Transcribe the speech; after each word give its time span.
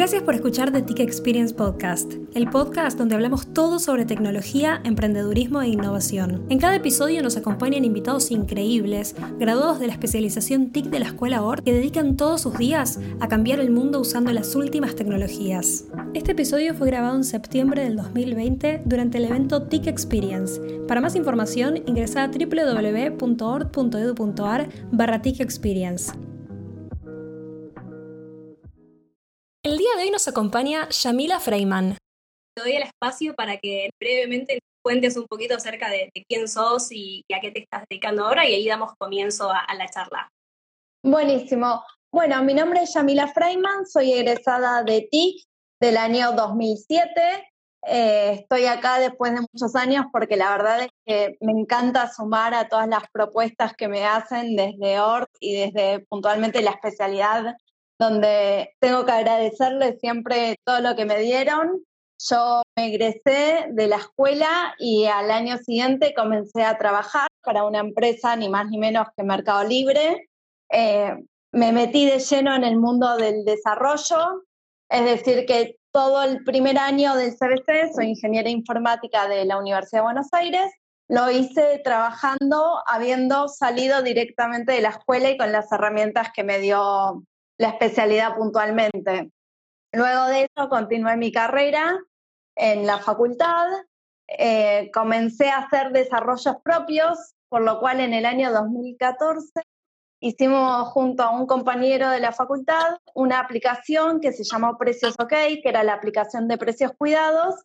Gracias 0.00 0.22
por 0.22 0.34
escuchar 0.34 0.72
The 0.72 0.80
TIC 0.80 1.00
Experience 1.00 1.52
Podcast, 1.54 2.14
el 2.32 2.48
podcast 2.48 2.96
donde 2.96 3.16
hablamos 3.16 3.52
todo 3.52 3.78
sobre 3.78 4.06
tecnología, 4.06 4.80
emprendedurismo 4.82 5.60
e 5.60 5.68
innovación. 5.68 6.46
En 6.48 6.58
cada 6.58 6.76
episodio 6.76 7.22
nos 7.22 7.36
acompañan 7.36 7.84
invitados 7.84 8.30
increíbles, 8.30 9.14
graduados 9.38 9.78
de 9.78 9.88
la 9.88 9.92
especialización 9.92 10.70
TIC 10.70 10.86
de 10.86 11.00
la 11.00 11.08
Escuela 11.08 11.42
OR, 11.42 11.62
que 11.62 11.74
dedican 11.74 12.16
todos 12.16 12.40
sus 12.40 12.56
días 12.56 12.98
a 13.20 13.28
cambiar 13.28 13.60
el 13.60 13.70
mundo 13.70 14.00
usando 14.00 14.32
las 14.32 14.54
últimas 14.56 14.94
tecnologías. 14.94 15.84
Este 16.14 16.32
episodio 16.32 16.72
fue 16.74 16.86
grabado 16.86 17.16
en 17.16 17.24
septiembre 17.24 17.84
del 17.84 17.96
2020 17.96 18.80
durante 18.86 19.18
el 19.18 19.26
evento 19.26 19.64
TIC 19.64 19.86
Experience. 19.86 20.58
Para 20.88 21.02
más 21.02 21.14
información, 21.14 21.76
ingresa 21.84 22.24
a 22.24 22.28
www.ord.edu.ar 22.28 23.18
barra 24.92 25.20
TIC 25.20 25.40
Experience. 25.40 26.29
Día 29.80 29.96
de 29.96 30.02
hoy 30.02 30.10
nos 30.10 30.28
acompaña 30.28 30.90
Yamila 30.90 31.40
Freiman. 31.40 31.96
Te 32.54 32.62
doy 32.62 32.72
el 32.72 32.82
espacio 32.82 33.34
para 33.34 33.56
que 33.56 33.88
brevemente 33.98 34.58
cuentes 34.84 35.16
un 35.16 35.26
poquito 35.26 35.54
acerca 35.54 35.88
de, 35.88 36.10
quién 36.28 36.48
sos 36.48 36.88
y, 36.92 37.24
a 37.34 37.40
qué 37.40 37.50
te 37.50 37.60
estás 37.60 37.84
dedicando 37.88 38.26
ahora 38.26 38.46
y 38.46 38.54
ahí 38.54 38.68
damos 38.68 38.92
comienzo 38.98 39.50
a, 39.50 39.74
la 39.74 39.88
charla. 39.88 40.28
Buenísimo. 41.02 41.82
Bueno, 42.12 42.42
mi 42.44 42.52
nombre 42.52 42.82
es 42.82 42.92
Yamila 42.92 43.28
Freiman, 43.28 43.86
soy 43.86 44.12
egresada 44.12 44.82
de 44.82 45.08
TIC 45.10 45.44
del 45.80 45.96
año 45.96 46.32
2007. 46.32 47.10
Eh, 47.86 48.32
estoy 48.40 48.66
acá 48.66 48.98
después 48.98 49.32
de 49.32 49.46
muchos 49.50 49.74
años 49.76 50.04
porque 50.12 50.36
la 50.36 50.50
verdad 50.50 50.82
es 50.82 50.90
que 51.06 51.38
me 51.40 51.52
encanta 51.52 52.12
sumar 52.12 52.52
a 52.52 52.68
todas 52.68 52.86
las 52.86 53.04
propuestas 53.10 53.72
que 53.72 53.88
me 53.88 54.04
hacen 54.04 54.56
desde 54.56 55.00
ORT 55.00 55.30
y 55.40 55.56
desde 55.56 56.00
puntualmente 56.00 56.60
la 56.60 56.72
especialidad 56.72 57.56
donde 58.00 58.74
tengo 58.80 59.04
que 59.04 59.12
agradecerles 59.12 60.00
siempre 60.00 60.56
todo 60.64 60.80
lo 60.80 60.96
que 60.96 61.04
me 61.04 61.18
dieron. 61.18 61.84
Yo 62.30 62.62
me 62.74 62.86
egresé 62.86 63.66
de 63.70 63.86
la 63.88 63.96
escuela 63.96 64.74
y 64.78 65.04
al 65.04 65.30
año 65.30 65.58
siguiente 65.58 66.14
comencé 66.14 66.64
a 66.64 66.78
trabajar 66.78 67.28
para 67.42 67.64
una 67.64 67.80
empresa, 67.80 68.36
ni 68.36 68.48
más 68.48 68.68
ni 68.70 68.78
menos 68.78 69.06
que 69.14 69.22
Mercado 69.22 69.64
Libre. 69.64 70.30
Eh, 70.70 71.14
me 71.52 71.72
metí 71.72 72.06
de 72.06 72.20
lleno 72.20 72.54
en 72.54 72.64
el 72.64 72.78
mundo 72.78 73.16
del 73.18 73.44
desarrollo, 73.44 74.44
es 74.88 75.04
decir, 75.04 75.44
que 75.44 75.76
todo 75.92 76.22
el 76.22 76.42
primer 76.42 76.78
año 76.78 77.16
del 77.16 77.32
CBC, 77.32 77.92
soy 77.94 78.06
ingeniera 78.06 78.48
informática 78.48 79.28
de 79.28 79.44
la 79.44 79.58
Universidad 79.58 80.00
de 80.00 80.04
Buenos 80.04 80.32
Aires, 80.32 80.72
lo 81.08 81.30
hice 81.30 81.80
trabajando, 81.84 82.82
habiendo 82.86 83.48
salido 83.48 84.00
directamente 84.00 84.72
de 84.72 84.80
la 84.80 84.90
escuela 84.90 85.28
y 85.28 85.36
con 85.36 85.52
las 85.52 85.70
herramientas 85.72 86.28
que 86.34 86.44
me 86.44 86.60
dio 86.60 87.24
la 87.60 87.68
especialidad 87.68 88.36
puntualmente. 88.36 89.30
Luego 89.92 90.26
de 90.28 90.48
eso 90.48 90.70
continué 90.70 91.18
mi 91.18 91.30
carrera 91.30 92.00
en 92.56 92.86
la 92.86 92.98
facultad, 93.00 93.66
eh, 94.28 94.90
comencé 94.94 95.50
a 95.50 95.58
hacer 95.58 95.92
desarrollos 95.92 96.56
propios, 96.64 97.34
por 97.50 97.60
lo 97.60 97.78
cual 97.78 98.00
en 98.00 98.14
el 98.14 98.24
año 98.24 98.50
2014 98.50 99.60
hicimos 100.20 100.88
junto 100.88 101.22
a 101.22 101.38
un 101.38 101.46
compañero 101.46 102.08
de 102.08 102.20
la 102.20 102.32
facultad 102.32 102.96
una 103.14 103.40
aplicación 103.40 104.20
que 104.20 104.32
se 104.32 104.44
llamó 104.44 104.78
Precios 104.78 105.14
OK, 105.18 105.28
que 105.28 105.62
era 105.64 105.84
la 105.84 105.92
aplicación 105.92 106.48
de 106.48 106.56
precios 106.56 106.92
cuidados, 106.96 107.56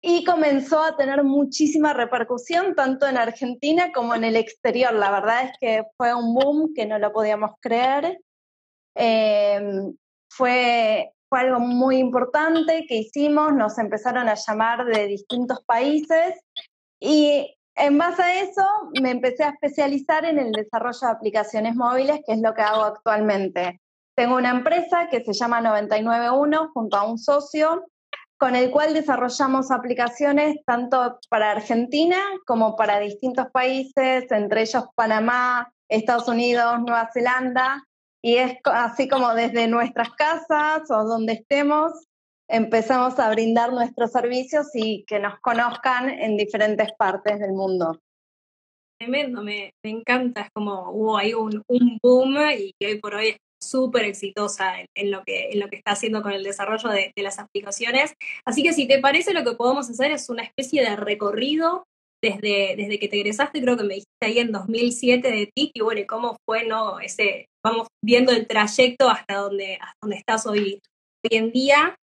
y 0.00 0.24
comenzó 0.24 0.82
a 0.82 0.96
tener 0.96 1.24
muchísima 1.24 1.92
repercusión 1.92 2.74
tanto 2.74 3.06
en 3.06 3.18
Argentina 3.18 3.92
como 3.92 4.14
en 4.14 4.24
el 4.24 4.36
exterior. 4.36 4.94
La 4.94 5.10
verdad 5.10 5.44
es 5.44 5.52
que 5.60 5.84
fue 5.98 6.14
un 6.14 6.32
boom 6.34 6.72
que 6.74 6.86
no 6.86 6.98
lo 6.98 7.12
podíamos 7.12 7.50
creer. 7.60 8.18
Em, 8.94 9.94
fue, 10.28 11.12
fue 11.28 11.40
algo 11.40 11.60
muy 11.60 11.98
importante 11.98 12.84
que 12.88 12.96
hicimos, 12.96 13.54
nos 13.54 13.78
empezaron 13.78 14.28
a 14.28 14.34
llamar 14.34 14.84
de 14.84 15.06
distintos 15.06 15.62
países 15.64 16.40
y 17.00 17.56
en 17.74 17.98
base 17.98 18.22
a 18.22 18.42
eso 18.42 18.64
me 19.00 19.10
empecé 19.10 19.44
a 19.44 19.50
especializar 19.50 20.24
en 20.24 20.38
el 20.38 20.52
desarrollo 20.52 21.00
de 21.00 21.12
aplicaciones 21.12 21.74
móviles, 21.74 22.20
que 22.26 22.34
es 22.34 22.40
lo 22.40 22.54
que 22.54 22.62
hago 22.62 22.82
actualmente. 22.82 23.80
Tengo 24.14 24.36
una 24.36 24.50
empresa 24.50 25.08
que 25.08 25.24
se 25.24 25.32
llama 25.32 25.62
991 25.62 26.70
junto 26.74 26.96
a 26.96 27.04
un 27.04 27.18
socio 27.18 27.86
con 28.38 28.56
el 28.56 28.70
cual 28.70 28.92
desarrollamos 28.92 29.70
aplicaciones 29.70 30.56
tanto 30.66 31.20
para 31.28 31.52
Argentina 31.52 32.18
como 32.44 32.76
para 32.76 32.98
distintos 32.98 33.46
países, 33.52 34.30
entre 34.30 34.62
ellos 34.62 34.84
Panamá, 34.96 35.72
Estados 35.88 36.26
Unidos, 36.28 36.80
Nueva 36.80 37.08
Zelanda, 37.14 37.84
y 38.22 38.36
es 38.36 38.56
así 38.64 39.08
como 39.08 39.34
desde 39.34 39.66
nuestras 39.66 40.10
casas 40.10 40.88
o 40.90 41.04
donde 41.04 41.34
estemos, 41.34 41.92
empezamos 42.48 43.18
a 43.18 43.30
brindar 43.30 43.72
nuestros 43.72 44.12
servicios 44.12 44.68
y 44.74 45.04
que 45.06 45.18
nos 45.18 45.40
conozcan 45.40 46.08
en 46.08 46.36
diferentes 46.36 46.92
partes 46.96 47.40
del 47.40 47.52
mundo. 47.52 47.98
Tremendo, 48.98 49.42
me, 49.42 49.72
encanta, 49.82 50.42
es 50.42 50.50
como 50.54 50.90
hubo 50.92 51.18
ahí 51.18 51.34
un, 51.34 51.64
boom 52.00 52.36
y 52.56 52.72
que 52.78 52.86
hoy 52.86 53.00
por 53.00 53.16
hoy 53.16 53.28
es 53.28 53.36
súper 53.60 54.04
exitosa 54.04 54.74
en, 54.94 55.10
lo 55.10 55.24
que, 55.24 55.50
en 55.50 55.60
lo 55.60 55.68
que 55.68 55.76
está 55.76 55.92
haciendo 55.92 56.22
con 56.22 56.32
el 56.32 56.44
desarrollo 56.44 56.88
de, 56.90 57.12
de, 57.16 57.22
las 57.22 57.40
aplicaciones. 57.40 58.14
Así 58.46 58.62
que 58.62 58.72
si 58.72 58.86
te 58.86 59.00
parece, 59.00 59.34
lo 59.34 59.42
que 59.42 59.56
podemos 59.56 59.90
hacer 59.90 60.12
es 60.12 60.28
una 60.28 60.44
especie 60.44 60.82
de 60.82 60.94
recorrido 60.94 61.84
desde, 62.22 62.76
desde 62.76 62.98
que 63.00 63.08
te 63.08 63.16
egresaste, 63.16 63.60
creo 63.60 63.76
que 63.76 63.82
me 63.82 63.94
dijiste 63.94 64.24
ahí 64.24 64.38
en 64.38 64.52
2007 64.52 65.28
de 65.28 65.50
TIC, 65.52 65.72
y 65.74 65.80
bueno, 65.80 66.02
¿cómo 66.08 66.36
fue 66.46 66.64
no 66.64 67.00
ese, 67.00 67.46
vamos 67.64 67.88
viendo 68.04 68.32
el 68.32 68.46
trayecto 68.46 69.08
hasta 69.08 69.36
donde, 69.36 69.76
hasta 69.80 69.96
donde 70.02 70.16
estás 70.16 70.46
hoy, 70.46 70.80
hoy 71.24 71.38
en 71.38 71.52
día? 71.52 71.96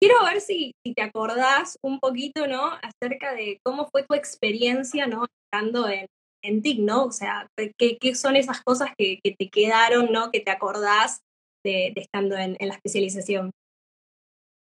Quiero 0.00 0.22
ver 0.24 0.40
si, 0.40 0.72
te 0.94 1.02
acordás 1.02 1.78
un 1.82 1.98
poquito, 1.98 2.46
¿no? 2.46 2.72
Acerca 2.82 3.34
de 3.34 3.60
cómo 3.64 3.88
fue 3.90 4.04
tu 4.04 4.14
experiencia, 4.14 5.06
¿no? 5.06 5.24
Estando 5.44 5.88
en, 5.88 6.06
en 6.42 6.62
TIC, 6.62 6.80
¿no? 6.80 7.04
O 7.04 7.12
sea, 7.12 7.48
¿qué, 7.78 7.96
qué 7.98 8.14
son 8.14 8.36
esas 8.36 8.62
cosas 8.62 8.90
que, 8.98 9.20
que, 9.22 9.34
te 9.34 9.48
quedaron, 9.48 10.12
¿no? 10.12 10.30
Que 10.30 10.40
te 10.40 10.50
acordás 10.50 11.20
de, 11.64 11.92
de 11.94 12.02
estando 12.02 12.36
en, 12.36 12.56
en, 12.58 12.68
la 12.68 12.74
especialización. 12.74 13.50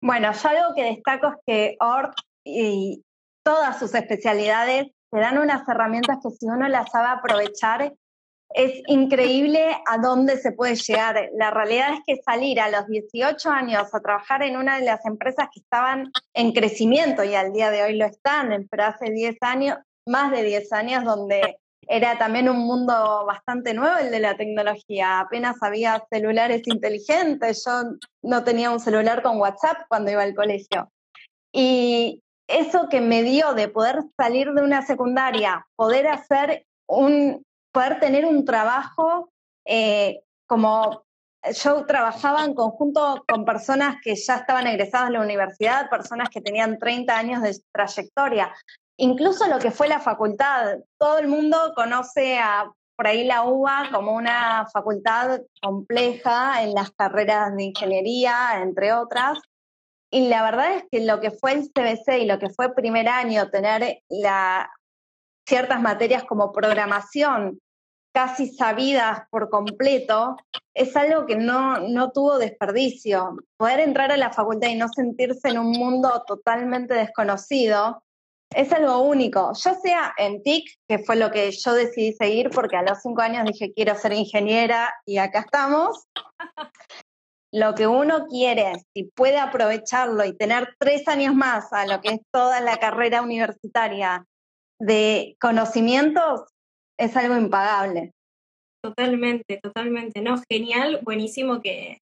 Bueno, 0.01 0.31
yo 0.31 0.49
algo 0.49 0.75
que 0.75 0.83
destaco 0.83 1.27
es 1.27 1.35
que 1.45 1.77
ORT 1.79 2.13
y 2.45 3.03
todas 3.45 3.77
sus 3.77 3.93
especialidades 3.93 4.87
te 5.11 5.19
dan 5.19 5.37
unas 5.37 5.67
herramientas 5.67 6.17
que 6.23 6.29
si 6.31 6.45
uno 6.45 6.67
las 6.67 6.91
sabe 6.91 7.07
aprovechar, 7.07 7.93
es 8.53 8.81
increíble 8.87 9.75
a 9.85 9.97
dónde 9.97 10.37
se 10.37 10.51
puede 10.51 10.75
llegar. 10.75 11.29
La 11.33 11.51
realidad 11.51 11.93
es 11.93 11.99
que 12.05 12.21
salir 12.23 12.59
a 12.59 12.69
los 12.69 12.87
18 12.87 13.49
años 13.49 13.93
a 13.93 13.99
trabajar 13.99 14.43
en 14.43 14.57
una 14.57 14.79
de 14.79 14.85
las 14.85 15.05
empresas 15.05 15.47
que 15.53 15.59
estaban 15.59 16.11
en 16.33 16.53
crecimiento 16.53 17.23
y 17.23 17.35
al 17.35 17.51
día 17.51 17.71
de 17.71 17.83
hoy 17.83 17.97
lo 17.97 18.05
están, 18.05 18.67
pero 18.69 18.85
hace 18.85 19.11
10 19.11 19.37
años, 19.41 19.77
más 20.07 20.31
de 20.31 20.43
10 20.43 20.71
años, 20.73 21.03
donde 21.03 21.57
era 21.87 22.17
también 22.17 22.49
un 22.49 22.59
mundo 22.59 23.25
bastante 23.25 23.73
nuevo 23.73 23.97
el 23.97 24.11
de 24.11 24.19
la 24.19 24.37
tecnología. 24.37 25.19
Apenas 25.19 25.57
había 25.61 26.03
celulares 26.09 26.61
inteligentes, 26.65 27.63
yo 27.65 27.97
no 28.23 28.43
tenía 28.43 28.71
un 28.71 28.79
celular 28.79 29.21
con 29.21 29.37
WhatsApp 29.39 29.81
cuando 29.89 30.11
iba 30.11 30.23
al 30.23 30.33
colegio. 30.33 30.89
Y, 31.51 32.21
eso 32.47 32.89
que 32.89 33.01
me 33.01 33.23
dio 33.23 33.53
de 33.53 33.67
poder 33.67 34.03
salir 34.17 34.51
de 34.53 34.61
una 34.61 34.85
secundaria, 34.85 35.65
poder 35.75 36.07
hacer 36.07 36.65
un, 36.87 37.43
poder 37.75 37.99
tener 37.99 38.25
un 38.25 38.45
trabajo 38.45 39.33
eh, 39.65 40.21
como 40.47 41.03
yo 41.53 41.85
trabajaba 41.85 42.45
en 42.45 42.53
conjunto 42.53 43.23
con 43.27 43.43
personas 43.43 43.97
que 44.01 44.15
ya 44.15 44.37
estaban 44.37 44.65
egresadas 44.65 45.09
de 45.09 45.13
la 45.15 45.21
universidad, 45.21 45.89
personas 45.89 46.29
que 46.29 46.39
tenían 46.39 46.79
30 46.79 47.15
años 47.15 47.41
de 47.43 47.53
trayectoria, 47.73 48.55
incluso 48.97 49.45
lo 49.47 49.59
que 49.59 49.71
fue 49.71 49.89
la 49.89 49.99
facultad. 49.99 50.77
Todo 50.97 51.19
el 51.19 51.27
mundo 51.27 51.73
conoce 51.75 52.39
a 52.39 52.71
por 52.95 53.07
ahí 53.07 53.25
la 53.25 53.43
UBA 53.43 53.89
como 53.91 54.13
una 54.13 54.67
facultad 54.71 55.41
compleja 55.61 56.63
en 56.63 56.73
las 56.73 56.91
carreras 56.91 57.53
de 57.57 57.65
ingeniería, 57.65 58.61
entre 58.61 58.93
otras, 58.93 59.37
y 60.09 60.29
la 60.29 60.43
verdad 60.43 60.77
es 60.77 60.85
que 60.89 61.05
lo 61.05 61.19
que 61.19 61.31
fue 61.31 61.51
el 61.51 61.69
CBC 61.73 62.21
y 62.21 62.25
lo 62.25 62.39
que 62.39 62.49
fue 62.49 62.73
primer 62.73 63.09
año, 63.09 63.49
tener 63.49 63.99
la, 64.07 64.71
ciertas 65.47 65.81
materias 65.81 66.23
como 66.23 66.51
programación 66.51 67.59
casi 68.15 68.47
sabidas 68.47 69.23
por 69.29 69.49
completo, 69.49 70.37
es 70.73 70.95
algo 70.95 71.25
que 71.25 71.35
no, 71.35 71.79
no 71.79 72.11
tuvo 72.11 72.37
desperdicio. 72.37 73.35
Poder 73.57 73.81
entrar 73.81 74.09
a 74.13 74.17
la 74.17 74.31
facultad 74.31 74.69
y 74.69 74.75
no 74.75 74.87
sentirse 74.87 75.49
en 75.49 75.59
un 75.59 75.71
mundo 75.71 76.23
totalmente 76.25 76.93
desconocido 76.93 78.01
es 78.55 78.71
algo 78.71 79.01
único. 79.01 79.51
Yo 79.53 79.73
sea 79.75 80.13
en 80.17 80.41
TIC, 80.41 80.65
que 80.87 80.99
fue 80.99 81.17
lo 81.17 81.29
que 81.29 81.51
yo 81.51 81.73
decidí 81.73 82.13
seguir 82.13 82.51
porque 82.51 82.77
a 82.77 82.83
los 82.83 83.01
cinco 83.01 83.21
años 83.21 83.43
dije 83.45 83.73
quiero 83.73 83.95
ser 83.95 84.13
ingeniera 84.13 84.93
y 85.05 85.17
acá 85.17 85.39
estamos 85.39 86.05
lo 87.51 87.75
que 87.75 87.85
uno 87.85 88.27
quiere, 88.27 88.85
si 88.93 89.11
puede 89.13 89.39
aprovecharlo 89.39 90.23
y 90.23 90.37
tener 90.37 90.73
tres 90.79 91.05
años 91.09 91.35
más 91.35 91.73
a 91.73 91.85
lo 91.85 91.99
que 91.99 92.13
es 92.13 92.21
toda 92.31 92.61
la 92.61 92.77
carrera 92.77 93.21
universitaria 93.21 94.25
de 94.79 95.35
conocimientos, 95.41 96.43
es 96.99 97.15
algo 97.17 97.37
impagable. 97.37 98.11
Totalmente, 98.83 99.59
totalmente, 99.61 100.21
¿no? 100.21 100.35
Genial, 100.49 100.99
buenísimo 101.03 101.61
que, 101.61 101.97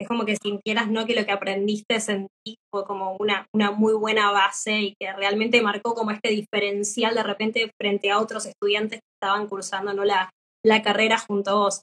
es 0.00 0.08
como 0.08 0.24
que 0.24 0.36
sintieras 0.36 0.90
¿no? 0.90 1.06
que 1.06 1.14
lo 1.14 1.24
que 1.24 1.32
aprendiste 1.32 1.96
en 2.08 2.26
ti 2.44 2.56
fue 2.72 2.84
como 2.84 3.16
una, 3.18 3.46
una 3.54 3.70
muy 3.70 3.94
buena 3.94 4.30
base 4.32 4.80
y 4.80 4.94
que 5.00 5.12
realmente 5.12 5.62
marcó 5.62 5.94
como 5.94 6.10
este 6.10 6.30
diferencial 6.30 7.14
de 7.14 7.22
repente 7.22 7.70
frente 7.80 8.10
a 8.10 8.18
otros 8.18 8.46
estudiantes 8.46 9.00
que 9.00 9.16
estaban 9.20 9.48
cursando 9.48 9.94
¿no? 9.94 10.04
la, 10.04 10.30
la 10.64 10.82
carrera 10.82 11.18
junto 11.18 11.50
a 11.50 11.54
vos. 11.54 11.82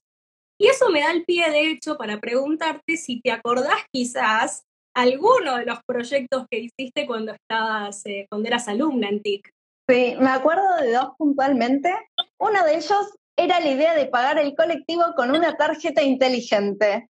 Y 0.60 0.68
eso 0.68 0.90
me 0.90 1.00
da 1.00 1.12
el 1.12 1.25
pie, 1.25 1.50
de 1.50 1.72
hecho, 1.72 1.98
para 1.98 2.19
preguntarte 2.19 2.98
si 2.98 3.19
te 3.22 3.31
acordás 3.31 3.84
quizás 3.92 4.64
alguno 4.96 5.57
de 5.57 5.66
los 5.66 5.80
proyectos 5.88 6.46
que 6.52 6.60
hiciste 6.60 7.07
cuando 7.07 7.31
estabas, 7.31 8.06
eh, 8.06 8.28
cuando 8.30 8.48
eras 8.48 8.68
alumna 8.68 9.10
en 9.10 9.22
TIC. 9.22 9.50
Sí, 9.92 10.16
me 10.20 10.30
acuerdo 10.30 10.64
de 10.78 10.94
dos 10.94 11.10
puntualmente. 11.18 11.94
Uno 12.38 12.64
de 12.64 12.78
ellos 12.78 13.14
era 13.36 13.60
la 13.60 13.68
idea 13.68 13.94
de 13.94 14.06
pagar 14.06 14.40
el 14.40 14.56
colectivo 14.56 15.04
con 15.18 15.32
una 15.32 15.58
tarjeta 15.58 16.02
inteligente. 16.02 17.10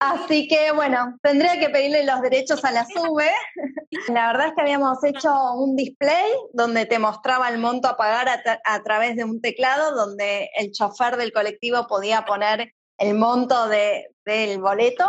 Así 0.00 0.48
que 0.48 0.72
bueno, 0.72 1.16
tendría 1.22 1.60
que 1.60 1.68
pedirle 1.68 2.04
los 2.04 2.20
derechos 2.22 2.64
a 2.64 2.72
la 2.72 2.84
SUBE. 2.84 3.30
La 4.08 4.26
verdad 4.32 4.48
es 4.48 4.54
que 4.54 4.60
habíamos 4.60 5.04
hecho 5.04 5.32
un 5.54 5.76
display 5.76 6.32
donde 6.52 6.84
te 6.86 6.98
mostraba 6.98 7.48
el 7.48 7.58
monto 7.58 7.86
a 7.86 7.96
pagar 7.96 8.28
a, 8.28 8.82
través 8.82 9.14
de 9.14 9.22
un 9.22 9.40
teclado, 9.40 9.94
donde 9.94 10.50
el 10.56 10.72
chofer 10.72 11.16
del 11.16 11.32
colectivo 11.32 11.86
podía 11.86 12.24
poner 12.24 12.72
el 12.98 13.14
monto 13.14 13.68
del 13.68 14.60
boleto. 14.60 15.08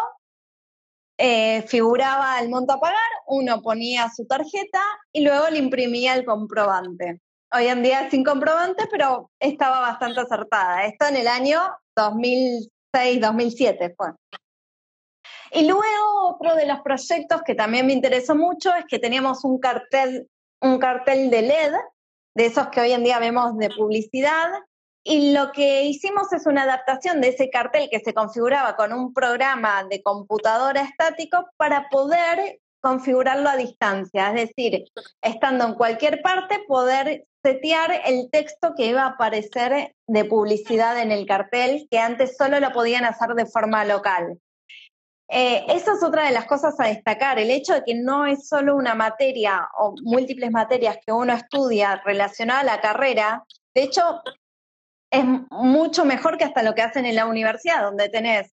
Eh, 1.19 1.63
figuraba 1.63 2.39
el 2.39 2.49
monto 2.49 2.73
a 2.73 2.79
pagar, 2.79 2.99
uno 3.25 3.63
ponía 3.63 4.07
su 4.15 4.27
tarjeta 4.27 4.79
y 5.11 5.23
luego 5.23 5.49
le 5.49 5.57
imprimía 5.57 6.13
el 6.13 6.23
comprobante. 6.23 7.21
Hoy 7.51 7.67
en 7.67 7.81
día 7.81 8.07
sin 8.11 8.23
comprobante, 8.23 8.87
pero 8.91 9.31
estaba 9.39 9.79
bastante 9.79 10.21
acertada. 10.21 10.85
Esto 10.85 11.07
en 11.07 11.15
el 11.15 11.27
año 11.27 11.59
2006-2007 11.95 13.95
fue. 13.95 14.09
Y 15.51 15.65
luego 15.65 16.35
otro 16.35 16.55
de 16.55 16.67
los 16.67 16.81
proyectos 16.81 17.41
que 17.43 17.55
también 17.55 17.87
me 17.87 17.93
interesó 17.93 18.35
mucho 18.35 18.75
es 18.75 18.85
que 18.85 18.99
teníamos 18.99 19.43
un 19.43 19.59
cartel, 19.59 20.29
un 20.61 20.77
cartel 20.77 21.29
de 21.29 21.41
LED, 21.41 21.73
de 22.35 22.45
esos 22.45 22.67
que 22.67 22.81
hoy 22.81 22.91
en 22.91 23.03
día 23.03 23.19
vemos 23.19 23.57
de 23.57 23.69
publicidad, 23.69 24.47
y 25.09 25.31
lo 25.31 25.53
que 25.53 25.83
hicimos 25.83 26.33
es 26.33 26.45
una 26.45 26.63
adaptación 26.63 27.21
de 27.21 27.29
ese 27.29 27.49
cartel 27.49 27.87
que 27.89 28.01
se 28.01 28.13
configuraba 28.13 28.75
con 28.75 28.91
un 28.91 29.13
programa 29.13 29.85
de 29.89 30.03
computadora 30.03 30.81
estático 30.81 31.47
para 31.55 31.87
poder 31.89 32.59
configurarlo 32.81 33.49
a 33.49 33.55
distancia, 33.55 34.27
es 34.33 34.49
decir, 34.49 34.83
estando 35.21 35.65
en 35.65 35.75
cualquier 35.75 36.21
parte, 36.21 36.59
poder 36.67 37.25
setear 37.41 38.01
el 38.05 38.29
texto 38.29 38.73
que 38.75 38.87
iba 38.87 39.03
a 39.03 39.11
aparecer 39.11 39.95
de 40.07 40.25
publicidad 40.25 41.01
en 41.01 41.13
el 41.13 41.25
cartel, 41.25 41.87
que 41.89 41.99
antes 41.99 42.35
solo 42.35 42.59
lo 42.59 42.71
podían 42.73 43.05
hacer 43.05 43.29
de 43.29 43.45
forma 43.45 43.85
local. 43.85 44.37
Eh, 45.29 45.65
esa 45.69 45.93
es 45.93 46.03
otra 46.03 46.25
de 46.25 46.33
las 46.33 46.45
cosas 46.45 46.77
a 46.79 46.87
destacar, 46.87 47.39
el 47.39 47.49
hecho 47.49 47.73
de 47.73 47.83
que 47.83 47.95
no 47.95 48.25
es 48.25 48.47
solo 48.49 48.75
una 48.75 48.93
materia 48.93 49.69
o 49.79 49.95
múltiples 50.03 50.51
materias 50.51 50.97
que 51.05 51.13
uno 51.13 51.31
estudia 51.33 52.01
relacionada 52.03 52.59
a 52.59 52.65
la 52.65 52.81
carrera, 52.81 53.45
de 53.73 53.83
hecho 53.83 54.21
es 55.11 55.23
mucho 55.49 56.05
mejor 56.05 56.37
que 56.37 56.43
hasta 56.43 56.63
lo 56.63 56.75
que 56.75 56.81
hacen 56.81 57.05
en 57.05 57.15
la 57.15 57.25
universidad, 57.25 57.81
donde 57.81 58.09
tenés 58.09 58.51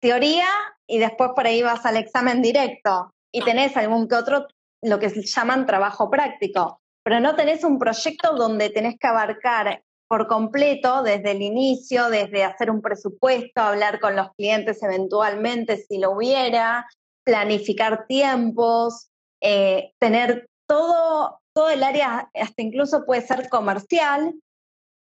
teoría 0.00 0.46
y 0.86 0.98
después 0.98 1.30
por 1.34 1.46
ahí 1.46 1.62
vas 1.62 1.84
al 1.84 1.96
examen 1.96 2.42
directo 2.42 3.12
y 3.32 3.42
tenés 3.42 3.76
algún 3.76 4.08
que 4.08 4.14
otro, 4.14 4.46
lo 4.82 4.98
que 4.98 5.08
llaman 5.08 5.66
trabajo 5.66 6.10
práctico, 6.10 6.80
pero 7.04 7.20
no 7.20 7.36
tenés 7.36 7.64
un 7.64 7.78
proyecto 7.78 8.34
donde 8.34 8.70
tenés 8.70 8.96
que 8.98 9.06
abarcar 9.06 9.82
por 10.08 10.26
completo 10.26 11.02
desde 11.02 11.32
el 11.32 11.42
inicio, 11.42 12.08
desde 12.08 12.42
hacer 12.42 12.70
un 12.70 12.82
presupuesto, 12.82 13.60
hablar 13.60 14.00
con 14.00 14.16
los 14.16 14.32
clientes 14.36 14.82
eventualmente 14.82 15.76
si 15.76 15.98
lo 15.98 16.12
hubiera, 16.12 16.88
planificar 17.24 18.06
tiempos, 18.08 19.08
eh, 19.40 19.92
tener 20.00 20.48
todo, 20.66 21.40
todo 21.54 21.70
el 21.70 21.82
área, 21.82 22.28
hasta 22.34 22.62
incluso 22.62 23.04
puede 23.04 23.22
ser 23.22 23.48
comercial, 23.48 24.34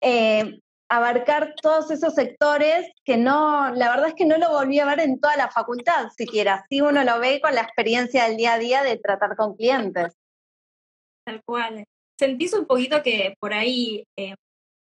eh, 0.00 0.58
abarcar 0.88 1.54
todos 1.60 1.90
esos 1.90 2.14
sectores 2.14 2.90
que 3.04 3.16
no, 3.16 3.74
la 3.74 3.90
verdad 3.90 4.08
es 4.08 4.14
que 4.14 4.24
no 4.24 4.38
lo 4.38 4.50
volví 4.50 4.78
a 4.78 4.86
ver 4.86 5.00
en 5.00 5.18
toda 5.18 5.36
la 5.36 5.50
facultad 5.50 6.10
siquiera, 6.16 6.54
así 6.54 6.80
uno 6.80 7.02
lo 7.04 7.18
ve 7.18 7.40
con 7.40 7.54
la 7.54 7.62
experiencia 7.62 8.24
del 8.24 8.36
día 8.36 8.54
a 8.54 8.58
día 8.58 8.82
de 8.82 8.96
tratar 8.96 9.36
con 9.36 9.54
clientes. 9.56 10.14
Tal 11.26 11.40
cual. 11.44 11.84
¿Sentís 12.18 12.54
un 12.54 12.66
poquito 12.66 13.02
que 13.02 13.34
por 13.40 13.52
ahí 13.52 14.04
eh, 14.16 14.34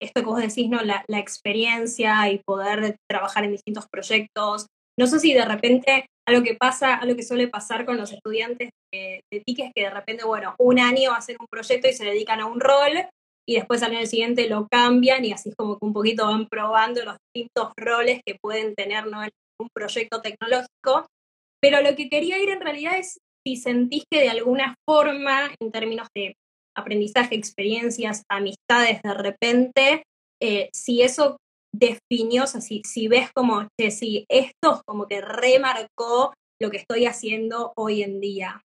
esto 0.01 0.21
que 0.21 0.27
vos 0.27 0.41
decís, 0.41 0.69
¿no? 0.69 0.83
La, 0.83 1.03
experiencia 1.09 2.31
y 2.31 2.39
poder 2.45 2.97
trabajar 3.09 3.45
en 3.45 3.53
distintos 3.53 3.87
proyectos. 3.91 4.67
No 4.99 5.07
sé 5.07 5.19
si 5.19 5.33
de 5.33 5.45
repente 5.45 6.07
algo 6.29 6.43
que 6.43 6.55
pasa, 6.55 6.95
algo 6.97 7.17
que 7.17 7.23
suele 7.23 7.49
pasar 7.49 7.87
con 7.87 7.97
los 7.97 8.13
estudiantes 8.13 8.71
de, 8.93 9.23
de 9.33 9.41
TIC 9.41 9.61
es 9.61 9.73
que 9.75 9.83
de 9.83 9.91
repente, 9.91 10.25
bueno, 10.25 10.55
un 10.59 10.79
año 10.79 11.13
hacen 11.13 11.37
un 11.41 11.47
proyecto 11.47 11.89
y 11.89 11.93
se 11.93 12.05
dedican 12.05 12.41
a 12.41 12.47
un 12.47 12.61
rol 12.61 13.09
y 13.49 13.55
después 13.55 13.83
al 13.83 13.95
año 13.95 14.07
siguiente 14.07 14.49
lo 14.49 14.67
cambian 14.69 15.25
y 15.25 15.33
así 15.33 15.51
es 15.51 15.57
como 15.57 15.79
que 15.79 15.87
un 15.87 15.93
poquito 15.93 16.27
van 16.27 16.49
probando 16.49 17.05
los 17.05 17.17
distintos 17.33 17.73
roles 17.77 18.21
que 18.27 18.37
pueden 18.41 18.75
tener 18.75 19.05
en 19.07 19.31
un 19.61 19.69
proyecto 19.75 20.21
tecnológico. 20.21 21.07
Pero 21.63 21.81
lo 21.81 21.97
que 21.97 22.09
quería 22.09 22.39
ir 22.39 22.51
en 22.51 22.61
realidad 22.61 22.99
es 22.99 23.19
si 23.47 23.57
sentís 23.57 24.05
que 24.11 24.21
de 24.21 24.29
alguna 24.29 24.75
forma, 24.89 25.51
en 25.61 25.71
términos 25.71 26.09
de 26.15 26.35
aprendizaje, 26.77 27.37
experiencias, 27.37 28.25
amistades 28.29 29.01
de 29.03 29.15
repente, 29.15 30.03
eh, 30.43 30.69
si 30.75 31.03
eso 31.03 31.39
definió, 31.73 32.47
sea, 32.47 32.61
si, 32.61 33.09
ves 33.09 33.31
como, 33.35 33.69
que 33.79 33.91
si 33.91 34.27
esto 34.29 34.83
como 34.87 35.07
que 35.07 35.21
remarcó 35.21 36.35
lo 36.61 36.71
que 36.71 36.79
estoy 36.79 37.07
haciendo 37.07 37.73
hoy 37.77 38.03
en 38.03 38.21
día. 38.21 38.63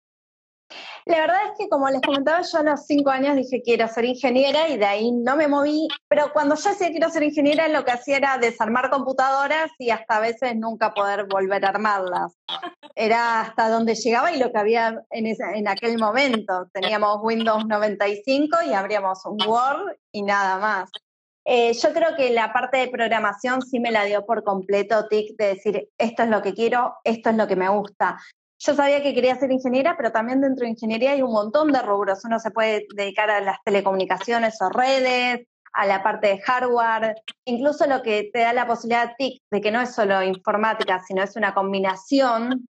La 1.06 1.20
verdad 1.20 1.38
es 1.46 1.52
que, 1.58 1.68
como 1.68 1.88
les 1.88 2.02
comentaba, 2.02 2.42
yo 2.42 2.58
a 2.58 2.62
los 2.62 2.84
cinco 2.86 3.10
años 3.10 3.36
dije 3.36 3.62
quiero 3.62 3.88
ser 3.88 4.04
ingeniera 4.04 4.68
y 4.68 4.76
de 4.76 4.84
ahí 4.84 5.10
no 5.12 5.36
me 5.36 5.48
moví. 5.48 5.88
Pero 6.08 6.32
cuando 6.32 6.54
yo 6.54 6.70
decía 6.70 6.90
quiero 6.90 7.08
ser 7.10 7.22
ingeniera, 7.22 7.68
lo 7.68 7.84
que 7.84 7.92
hacía 7.92 8.18
era 8.18 8.38
desarmar 8.38 8.90
computadoras 8.90 9.70
y 9.78 9.90
hasta 9.90 10.16
a 10.16 10.20
veces 10.20 10.56
nunca 10.56 10.92
poder 10.92 11.26
volver 11.26 11.64
a 11.64 11.70
armarlas. 11.70 12.36
Era 12.94 13.40
hasta 13.40 13.70
donde 13.70 13.94
llegaba 13.94 14.32
y 14.32 14.38
lo 14.38 14.52
que 14.52 14.58
había 14.58 15.02
en, 15.10 15.26
en 15.26 15.68
aquel 15.68 15.98
momento. 15.98 16.68
Teníamos 16.72 17.18
Windows 17.22 17.66
95 17.66 18.58
y 18.66 18.74
abríamos 18.74 19.24
un 19.24 19.38
Word 19.46 19.96
y 20.12 20.22
nada 20.22 20.58
más. 20.58 20.90
Eh, 21.50 21.72
yo 21.72 21.94
creo 21.94 22.14
que 22.14 22.28
la 22.28 22.52
parte 22.52 22.76
de 22.76 22.88
programación 22.88 23.62
sí 23.62 23.80
me 23.80 23.90
la 23.90 24.04
dio 24.04 24.26
por 24.26 24.44
completo 24.44 25.08
TIC 25.08 25.34
de 25.38 25.46
decir, 25.46 25.88
esto 25.96 26.24
es 26.24 26.28
lo 26.28 26.42
que 26.42 26.52
quiero, 26.52 26.96
esto 27.04 27.30
es 27.30 27.36
lo 27.36 27.46
que 27.46 27.56
me 27.56 27.70
gusta. 27.70 28.18
Yo 28.58 28.74
sabía 28.74 29.02
que 29.02 29.14
quería 29.14 29.36
ser 29.36 29.52
ingeniera, 29.52 29.96
pero 29.96 30.10
también 30.10 30.40
dentro 30.40 30.64
de 30.64 30.70
ingeniería 30.70 31.12
hay 31.12 31.22
un 31.22 31.32
montón 31.32 31.70
de 31.70 31.80
rubros. 31.80 32.24
Uno 32.24 32.38
se 32.40 32.50
puede 32.50 32.86
dedicar 32.94 33.30
a 33.30 33.40
las 33.40 33.58
telecomunicaciones 33.64 34.60
o 34.60 34.68
redes, 34.68 35.46
a 35.72 35.86
la 35.86 36.02
parte 36.02 36.28
de 36.28 36.40
hardware, 36.40 37.14
incluso 37.44 37.86
lo 37.86 38.02
que 38.02 38.30
te 38.32 38.40
da 38.40 38.52
la 38.52 38.66
posibilidad 38.66 39.14
TIC 39.16 39.42
de 39.50 39.60
que 39.60 39.70
no 39.70 39.80
es 39.80 39.94
solo 39.94 40.22
informática, 40.22 41.00
sino 41.06 41.22
es 41.22 41.36
una 41.36 41.54
combinación 41.54 42.66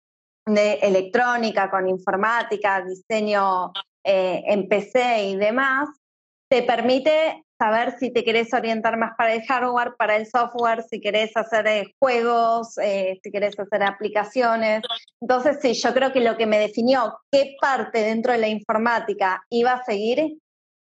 de 0.45 0.73
electrónica 0.75 1.69
con 1.69 1.87
informática, 1.87 2.83
diseño 2.83 3.71
eh, 4.03 4.43
en 4.47 4.67
PC 4.67 5.25
y 5.25 5.35
demás, 5.35 5.89
te 6.49 6.63
permite 6.63 7.45
saber 7.57 7.97
si 7.99 8.11
te 8.11 8.23
querés 8.23 8.53
orientar 8.53 8.97
más 8.97 9.11
para 9.17 9.33
el 9.33 9.43
hardware, 9.45 9.95
para 9.97 10.15
el 10.15 10.27
software, 10.27 10.83
si 10.83 10.99
querés 10.99 11.35
hacer 11.35 11.67
eh, 11.67 11.95
juegos, 11.99 12.77
eh, 12.77 13.19
si 13.23 13.31
querés 13.31 13.59
hacer 13.59 13.83
aplicaciones. 13.83 14.83
Entonces, 15.21 15.59
sí, 15.61 15.73
yo 15.73 15.93
creo 15.93 16.13
que 16.13 16.21
lo 16.21 16.37
que 16.37 16.45
me 16.45 16.59
definió 16.59 17.19
qué 17.31 17.55
parte 17.59 17.99
dentro 17.99 18.33
de 18.33 18.39
la 18.39 18.47
informática 18.47 19.43
iba 19.49 19.71
a 19.71 19.83
seguir 19.83 20.37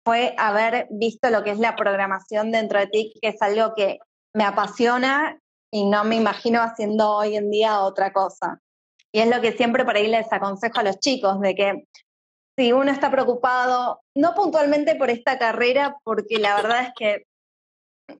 fue 0.04 0.34
haber 0.38 0.86
visto 0.90 1.30
lo 1.30 1.42
que 1.42 1.50
es 1.50 1.58
la 1.58 1.74
programación 1.74 2.52
dentro 2.52 2.78
de 2.78 2.86
TIC, 2.86 3.12
que 3.20 3.28
es 3.28 3.42
algo 3.42 3.74
que 3.74 3.98
me 4.34 4.44
apasiona 4.44 5.38
y 5.72 5.84
no 5.84 6.04
me 6.04 6.16
imagino 6.16 6.60
haciendo 6.62 7.10
hoy 7.10 7.36
en 7.36 7.50
día 7.50 7.80
otra 7.80 8.12
cosa. 8.12 8.60
Y 9.12 9.20
es 9.20 9.28
lo 9.28 9.40
que 9.40 9.52
siempre 9.52 9.84
por 9.84 9.96
ahí 9.96 10.08
les 10.08 10.32
aconsejo 10.32 10.78
a 10.78 10.82
los 10.84 11.00
chicos, 11.00 11.40
de 11.40 11.54
que 11.54 11.86
si 12.56 12.72
uno 12.72 12.90
está 12.90 13.10
preocupado, 13.10 14.00
no 14.14 14.34
puntualmente 14.34 14.94
por 14.96 15.10
esta 15.10 15.38
carrera, 15.38 15.96
porque 16.04 16.38
la 16.38 16.56
verdad 16.56 16.82
es 16.84 16.92
que 16.96 17.26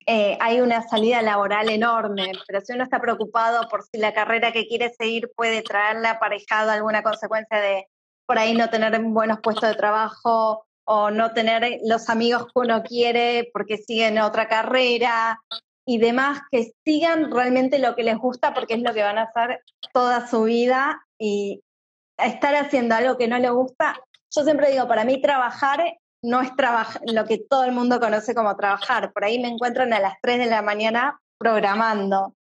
eh, 0.06 0.36
hay 0.40 0.60
una 0.60 0.82
salida 0.82 1.22
laboral 1.22 1.70
enorme, 1.70 2.32
pero 2.46 2.60
si 2.60 2.72
uno 2.72 2.84
está 2.84 3.00
preocupado 3.00 3.68
por 3.68 3.84
si 3.84 3.98
la 3.98 4.12
carrera 4.12 4.52
que 4.52 4.66
quiere 4.66 4.92
seguir 4.92 5.30
puede 5.34 5.62
traerle 5.62 6.08
aparejado 6.08 6.70
alguna 6.70 7.02
consecuencia 7.02 7.60
de 7.60 7.86
por 8.26 8.38
ahí 8.38 8.54
no 8.54 8.68
tener 8.68 9.00
buenos 9.00 9.40
puestos 9.40 9.68
de 9.68 9.76
trabajo 9.76 10.66
o 10.84 11.10
no 11.10 11.32
tener 11.32 11.78
los 11.84 12.08
amigos 12.10 12.46
que 12.46 12.52
uno 12.54 12.82
quiere 12.82 13.48
porque 13.52 13.78
siguen 13.78 14.18
otra 14.18 14.48
carrera 14.48 15.40
y 15.86 15.98
demás, 15.98 16.40
que 16.50 16.72
sigan 16.84 17.30
realmente 17.30 17.78
lo 17.78 17.94
que 17.94 18.02
les 18.02 18.18
gusta 18.18 18.52
porque 18.52 18.74
es 18.74 18.82
lo 18.82 18.92
que 18.92 19.02
van 19.02 19.18
a 19.18 19.22
hacer 19.22 19.62
toda 19.92 20.26
su 20.26 20.42
vida 20.44 21.00
y 21.18 21.62
estar 22.18 22.56
haciendo 22.56 22.96
algo 22.96 23.16
que 23.16 23.28
no 23.28 23.38
les 23.38 23.52
gusta 23.52 23.96
yo 24.35 24.45
siempre 24.45 24.71
digo, 24.71 24.87
para 24.88 25.04
mí 25.04 25.21
trabajar 25.21 25.99
no 26.23 26.40
es 26.40 26.54
trabajar 26.56 27.02
lo 27.06 27.25
que 27.25 27.38
todo 27.38 27.64
el 27.64 27.73
mundo 27.73 28.00
conoce 28.00 28.35
como 28.35 28.56
trabajar. 28.56 29.12
Por 29.12 29.25
ahí 29.25 29.38
me 29.38 29.49
encuentran 29.49 29.92
a 29.92 30.00
las 30.00 30.14
3 30.23 30.38
de 30.38 30.47
la 30.47 30.62
mañana 30.62 31.21
programando. 31.38 32.35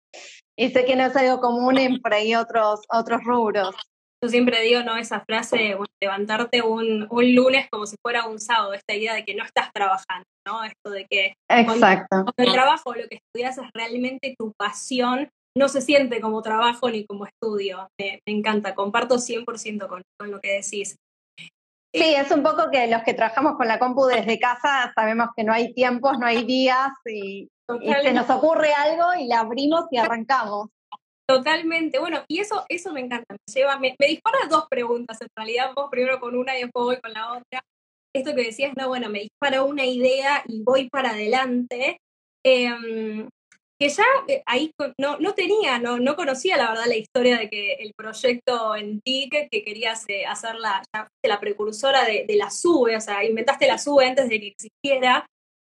y 0.58 0.70
sé 0.70 0.86
que 0.86 0.96
no 0.96 1.06
es 1.06 1.16
algo 1.16 1.42
común 1.42 1.78
en 1.78 2.00
por 2.00 2.14
ahí 2.14 2.36
otros, 2.36 2.82
otros 2.90 3.24
rubros. 3.24 3.76
Yo 4.24 4.30
siempre 4.30 4.62
digo, 4.62 4.84
¿no? 4.84 4.96
Esa 4.96 5.20
frase, 5.20 5.76
levantarte 6.02 6.62
un, 6.62 7.08
un, 7.10 7.36
lunes 7.36 7.68
como 7.70 7.86
si 7.86 7.98
fuera 8.02 8.26
un 8.26 8.40
sábado, 8.40 8.74
esta 8.74 8.94
idea 8.94 9.14
de 9.16 9.26
que 9.26 9.36
no 9.36 9.44
estás 9.44 9.70
trabajando, 9.74 10.26
¿no? 10.48 10.64
Esto 10.64 10.92
de 10.92 11.06
que 11.10 11.34
Exacto. 11.50 12.08
Cuando, 12.10 12.34
el 12.38 12.54
trabajo, 12.54 12.94
lo 12.94 13.08
que 13.10 13.18
estudias 13.18 13.58
es 13.58 13.66
realmente 13.74 14.34
tu 14.38 14.54
pasión, 14.58 15.30
no 15.58 15.68
se 15.68 15.82
siente 15.82 16.22
como 16.22 16.42
trabajo 16.42 16.90
ni 16.90 17.06
como 17.06 17.26
estudio. 17.26 17.90
Me, 18.00 18.22
encanta, 18.26 18.76
comparto 18.76 19.16
100% 19.16 19.88
con, 19.88 20.04
con 20.18 20.32
lo 20.32 20.40
que 20.40 20.54
decís. 20.54 20.96
Sí, 21.94 22.16
es 22.16 22.32
un 22.32 22.42
poco 22.42 22.72
que 22.72 22.88
los 22.88 23.04
que 23.04 23.14
trabajamos 23.14 23.56
con 23.56 23.68
la 23.68 23.78
compu 23.78 24.06
desde 24.06 24.40
casa 24.40 24.92
sabemos 24.96 25.30
que 25.36 25.44
no 25.44 25.54
hay 25.54 25.74
tiempos, 25.74 26.18
no 26.18 26.26
hay 26.26 26.44
días 26.44 26.90
y, 27.06 27.48
y 27.82 27.94
se 27.94 28.14
nos 28.14 28.30
ocurre 28.32 28.74
algo 28.74 29.14
y 29.20 29.28
la 29.28 29.42
abrimos 29.42 29.86
y 29.92 29.98
arrancamos. 29.98 30.70
Totalmente. 31.28 32.00
Bueno, 32.00 32.24
y 32.28 32.40
eso, 32.40 32.66
eso 32.68 32.92
me 32.92 33.02
encanta. 33.02 33.34
Me, 33.34 33.54
lleva, 33.54 33.80
me, 33.80 33.96
dispara 34.00 34.40
dos 34.50 34.66
preguntas 34.70 35.22
en 35.22 35.28
realidad. 35.36 35.72
Vos 35.76 35.90
primero 35.90 36.20
con 36.20 36.36
una 36.36 36.58
y 36.58 36.64
después 36.64 36.84
voy 36.84 37.00
con 37.00 37.14
la 37.14 37.34
otra. 37.34 37.64
Esto 38.14 38.36
que 38.36 38.44
decías, 38.44 38.74
no, 38.76 38.88
bueno, 38.88 39.10
me 39.10 39.20
dispara 39.20 39.64
una 39.64 39.86
idea 39.86 40.44
y 40.48 40.62
voy 40.64 40.90
para 40.90 41.12
adelante. 41.12 42.00
Em, 42.44 43.30
que 43.84 43.90
ya 43.90 44.06
eh, 44.30 44.42
ahí 44.46 44.72
no, 44.98 45.18
no 45.20 45.34
tenía, 45.34 45.78
no, 45.78 46.00
no 46.00 46.16
conocía 46.16 46.56
la 46.56 46.70
verdad 46.70 46.86
la 46.88 46.96
historia 46.96 47.38
de 47.38 47.50
que 47.50 47.74
el 47.74 47.92
proyecto 47.94 48.78
en 48.78 49.02
TIC, 49.02 49.50
que 49.52 49.62
querías 49.62 50.06
eh, 50.08 50.26
hacer 50.26 50.56
la, 50.56 50.82
precursora 51.42 52.06
de, 52.06 52.26
la 52.30 52.50
SUBE, 52.50 52.96
o 52.96 53.02
sea, 53.02 53.26
inventaste 53.26 53.68
la 53.68 53.78
SUBE 53.78 54.06
antes 54.06 54.30
de 54.30 54.40
que 54.40 54.48
existiera, 54.48 55.26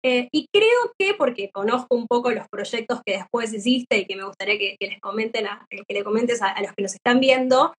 eh, 0.04 0.28
y 0.30 0.46
creo 0.54 0.92
que, 0.96 1.14
porque 1.14 1.50
conozco 1.50 1.96
un 1.96 2.06
poco 2.06 2.30
los 2.30 2.46
proyectos 2.48 3.00
que 3.04 3.14
después 3.14 3.52
hiciste 3.52 3.98
y 3.98 4.06
que 4.06 4.14
me 4.14 4.22
gustaría 4.22 4.56
que, 4.56 4.76
les 4.78 5.00
comenten 5.00 5.48
que 5.68 5.82
le 5.92 6.04
comentes 6.04 6.40
a, 6.42 6.54
los 6.62 6.72
que 6.74 6.82
nos 6.82 6.94
están 6.94 7.18
viendo, 7.18 7.74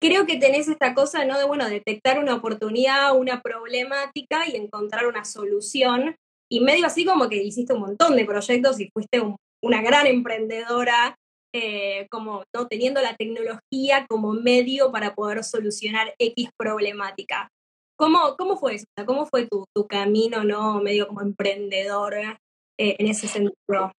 creo 0.00 0.24
que 0.24 0.36
tenés 0.36 0.68
esta 0.68 0.94
cosa, 0.94 1.24
¿no? 1.24 1.36
De, 1.36 1.46
bueno, 1.46 1.68
detectar 1.68 2.20
una 2.20 2.36
oportunidad, 2.36 3.16
una 3.16 3.40
problemática 3.40 4.48
y 4.48 4.54
encontrar 4.54 5.06
una 5.06 5.24
solución. 5.24 6.14
Y 6.48 6.60
medio 6.60 6.86
así 6.86 7.04
como 7.04 7.28
que 7.28 7.42
hiciste 7.42 7.72
un 7.72 7.80
montón 7.80 8.14
de 8.14 8.24
proyectos 8.24 8.78
y 8.78 8.88
fuiste 8.92 9.20
una 9.64 9.82
gran 9.82 10.06
emprendedora, 10.06 11.16
eh, 11.54 12.06
como 12.10 12.44
¿no? 12.54 12.66
teniendo 12.68 13.00
la 13.00 13.16
tecnología 13.16 14.06
como 14.08 14.32
medio 14.34 14.92
para 14.92 15.14
poder 15.14 15.42
solucionar 15.42 16.14
X 16.18 16.50
problemática. 16.56 17.50
¿Cómo, 17.96 18.36
cómo 18.36 18.56
fue 18.56 18.74
eso? 18.74 18.86
¿Cómo 19.06 19.24
fue 19.26 19.46
tu, 19.46 19.66
tu 19.74 19.86
camino, 19.86 20.44
no, 20.44 20.80
medio 20.80 21.06
como 21.06 21.22
emprendedora 21.22 22.40
eh, 22.78 22.96
en 22.98 23.06
ese 23.06 23.28
sentido? 23.28 23.92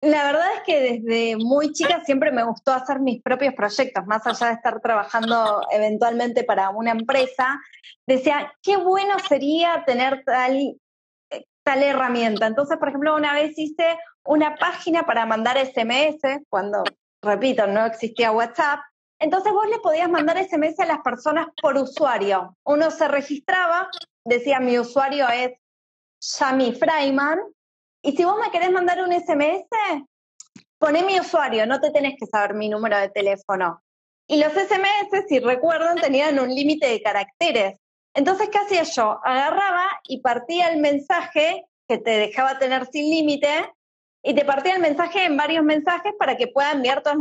La 0.00 0.24
verdad 0.24 0.48
es 0.56 0.62
que 0.66 0.80
desde 0.80 1.36
muy 1.36 1.72
chica 1.72 2.02
siempre 2.04 2.30
me 2.30 2.44
gustó 2.44 2.72
hacer 2.72 3.00
mis 3.00 3.22
propios 3.22 3.54
proyectos, 3.54 4.06
más 4.06 4.26
allá 4.26 4.48
de 4.48 4.54
estar 4.54 4.80
trabajando 4.80 5.62
eventualmente 5.70 6.44
para 6.44 6.70
una 6.70 6.90
empresa. 6.90 7.58
Decía, 8.06 8.52
qué 8.62 8.76
bueno 8.76 9.18
sería 9.26 9.82
tener 9.86 10.22
tal, 10.24 10.78
tal 11.64 11.82
herramienta. 11.82 12.46
Entonces, 12.46 12.76
por 12.78 12.88
ejemplo, 12.88 13.16
una 13.16 13.32
vez 13.32 13.54
hice 13.56 13.98
una 14.24 14.54
página 14.56 15.04
para 15.04 15.26
mandar 15.26 15.58
SMS, 15.58 16.42
cuando, 16.48 16.84
repito, 17.22 17.66
no 17.66 17.84
existía 17.86 18.30
WhatsApp, 18.32 18.80
entonces 19.18 19.52
vos 19.52 19.66
le 19.68 19.78
podías 19.78 20.08
mandar 20.08 20.36
SMS 20.38 20.78
a 20.80 20.86
las 20.86 21.00
personas 21.00 21.48
por 21.60 21.76
usuario. 21.76 22.56
Uno 22.64 22.90
se 22.90 23.08
registraba, 23.08 23.88
decía 24.24 24.60
mi 24.60 24.78
usuario 24.78 25.28
es 25.28 25.52
Yami 26.38 26.74
Freiman, 26.74 27.40
y 28.02 28.12
si 28.16 28.24
vos 28.24 28.36
me 28.38 28.50
querés 28.50 28.70
mandar 28.70 29.02
un 29.02 29.12
SMS, 29.12 29.66
poné 30.78 31.02
mi 31.04 31.18
usuario, 31.18 31.66
no 31.66 31.80
te 31.80 31.90
tenés 31.90 32.16
que 32.18 32.26
saber 32.26 32.54
mi 32.54 32.68
número 32.68 32.98
de 32.98 33.08
teléfono. 33.08 33.82
Y 34.26 34.38
los 34.38 34.52
SMS, 34.52 35.26
si 35.28 35.38
recuerdan, 35.38 35.96
tenían 35.96 36.38
un 36.38 36.54
límite 36.54 36.86
de 36.86 37.02
caracteres. 37.02 37.78
Entonces, 38.14 38.48
¿qué 38.48 38.58
hacía 38.58 38.84
yo? 38.84 39.20
Agarraba 39.24 39.86
y 40.08 40.20
partía 40.20 40.68
el 40.68 40.80
mensaje 40.80 41.66
que 41.88 41.98
te 41.98 42.10
dejaba 42.12 42.58
tener 42.58 42.86
sin 42.86 43.10
límite 43.10 43.72
y 44.22 44.34
te 44.34 44.44
partía 44.44 44.74
el 44.74 44.80
mensaje 44.80 45.24
en 45.24 45.36
varios 45.36 45.64
mensajes 45.64 46.14
para 46.18 46.36
que 46.36 46.46
pueda 46.46 46.72
enviar 46.72 47.02
todos 47.02 47.18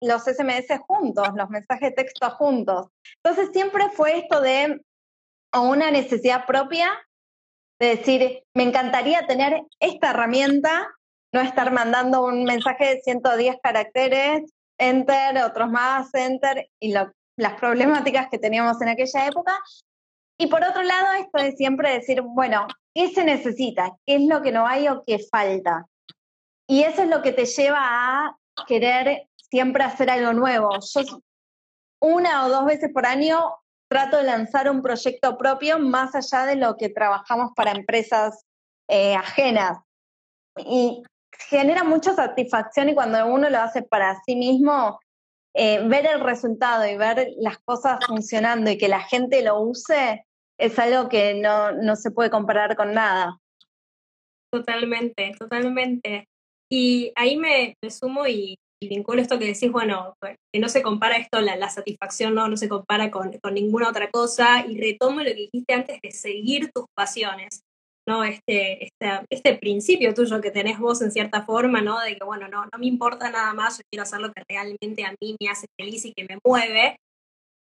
los, 0.00 0.22
SMS 0.22 0.78
juntos, 0.86 1.28
los 1.34 1.50
mensajes 1.50 1.90
de 1.90 2.04
texto 2.04 2.30
juntos. 2.30 2.88
Entonces 3.22 3.50
siempre 3.52 3.88
fue 3.90 4.18
esto 4.18 4.40
de 4.40 4.80
una 5.52 5.90
necesidad 5.90 6.46
propia, 6.46 6.88
de 7.80 7.96
decir, 7.96 8.44
me 8.54 8.62
encantaría 8.62 9.26
tener 9.26 9.62
esta 9.80 10.10
herramienta, 10.10 10.94
no 11.32 11.40
estar 11.40 11.72
mandando 11.72 12.24
un 12.24 12.44
mensaje 12.44 12.84
de 12.84 13.00
110 13.00 13.56
caracteres, 13.60 14.42
enter, 14.78 15.42
otros 15.42 15.70
más, 15.70 16.14
enter, 16.14 16.70
y 16.78 16.92
las 16.92 17.54
problemáticas 17.58 18.28
que 18.30 18.38
teníamos 18.38 18.80
en 18.80 18.90
aquella 18.90 19.26
época. 19.26 19.60
Y 20.38 20.48
por 20.48 20.64
otro 20.64 20.82
lado, 20.82 21.12
esto 21.14 21.42
de 21.42 21.52
siempre 21.52 21.92
decir, 21.92 22.22
bueno, 22.22 22.66
¿qué 22.94 23.08
se 23.10 23.24
necesita? 23.24 23.96
¿Qué 24.04 24.16
es 24.16 24.22
lo 24.22 24.42
que 24.42 24.52
no 24.52 24.66
hay 24.66 24.88
o 24.88 25.02
qué 25.06 25.18
falta? 25.18 25.86
Y 26.66 26.82
eso 26.82 27.02
es 27.02 27.08
lo 27.08 27.22
que 27.22 27.32
te 27.32 27.46
lleva 27.46 27.78
a 27.80 28.36
querer 28.66 29.28
siempre 29.36 29.84
hacer 29.84 30.10
algo 30.10 30.32
nuevo. 30.32 30.70
Yo 30.80 31.02
una 32.00 32.44
o 32.44 32.48
dos 32.48 32.64
veces 32.64 32.90
por 32.92 33.06
año 33.06 33.40
trato 33.88 34.16
de 34.16 34.24
lanzar 34.24 34.70
un 34.70 34.82
proyecto 34.82 35.38
propio 35.38 35.78
más 35.78 36.14
allá 36.14 36.46
de 36.46 36.56
lo 36.56 36.76
que 36.76 36.88
trabajamos 36.88 37.52
para 37.54 37.72
empresas 37.72 38.44
eh, 38.88 39.14
ajenas. 39.14 39.78
Y 40.56 41.02
genera 41.48 41.84
mucha 41.84 42.14
satisfacción 42.14 42.88
y 42.88 42.94
cuando 42.94 43.26
uno 43.26 43.48
lo 43.50 43.60
hace 43.60 43.82
para 43.82 44.20
sí 44.24 44.36
mismo, 44.36 44.98
eh, 45.54 45.86
ver 45.86 46.06
el 46.06 46.20
resultado 46.20 46.86
y 46.86 46.96
ver 46.96 47.28
las 47.38 47.58
cosas 47.58 48.04
funcionando 48.06 48.70
y 48.70 48.78
que 48.78 48.88
la 48.88 49.00
gente 49.00 49.42
lo 49.42 49.60
use 49.60 50.26
es 50.58 50.78
algo 50.78 51.08
que 51.08 51.34
no, 51.34 51.72
no 51.72 51.96
se 51.96 52.10
puede 52.10 52.30
comparar 52.30 52.76
con 52.76 52.92
nada. 52.92 53.38
Totalmente, 54.52 55.32
totalmente. 55.38 56.28
Y 56.70 57.12
ahí 57.16 57.36
me, 57.36 57.76
sumo 57.90 58.26
y, 58.26 58.56
vinculo 58.80 59.22
esto 59.22 59.38
que 59.38 59.46
decís, 59.46 59.72
bueno, 59.72 60.14
que 60.20 60.60
no 60.60 60.68
se 60.68 60.82
compara 60.82 61.16
esto, 61.16 61.40
la, 61.40 61.70
satisfacción 61.70 62.34
no, 62.34 62.48
no 62.48 62.56
se 62.56 62.68
compara 62.68 63.10
con, 63.10 63.32
ninguna 63.52 63.88
otra 63.88 64.10
cosa, 64.10 64.64
y 64.66 64.78
retomo 64.78 65.20
lo 65.20 65.26
que 65.26 65.34
dijiste 65.34 65.72
antes 65.72 66.00
de 66.02 66.10
seguir 66.10 66.70
tus 66.70 66.84
pasiones, 66.94 67.63
¿no? 68.06 68.24
Este, 68.24 68.84
este, 68.84 69.20
este 69.30 69.54
principio 69.54 70.14
tuyo 70.14 70.40
que 70.40 70.50
tenés 70.50 70.78
vos 70.78 71.00
en 71.02 71.10
cierta 71.10 71.42
forma, 71.42 71.80
¿no? 71.80 72.00
De 72.00 72.16
que, 72.16 72.24
bueno, 72.24 72.48
no, 72.48 72.64
no 72.64 72.78
me 72.78 72.86
importa 72.86 73.30
nada 73.30 73.52
más, 73.54 73.78
yo 73.78 73.82
quiero 73.90 74.02
hacer 74.02 74.20
lo 74.20 74.32
que 74.32 74.42
realmente 74.48 75.04
a 75.04 75.14
mí 75.20 75.36
me 75.40 75.48
hace 75.48 75.66
feliz 75.78 76.04
y 76.04 76.12
que 76.12 76.26
me 76.28 76.38
mueve. 76.44 76.96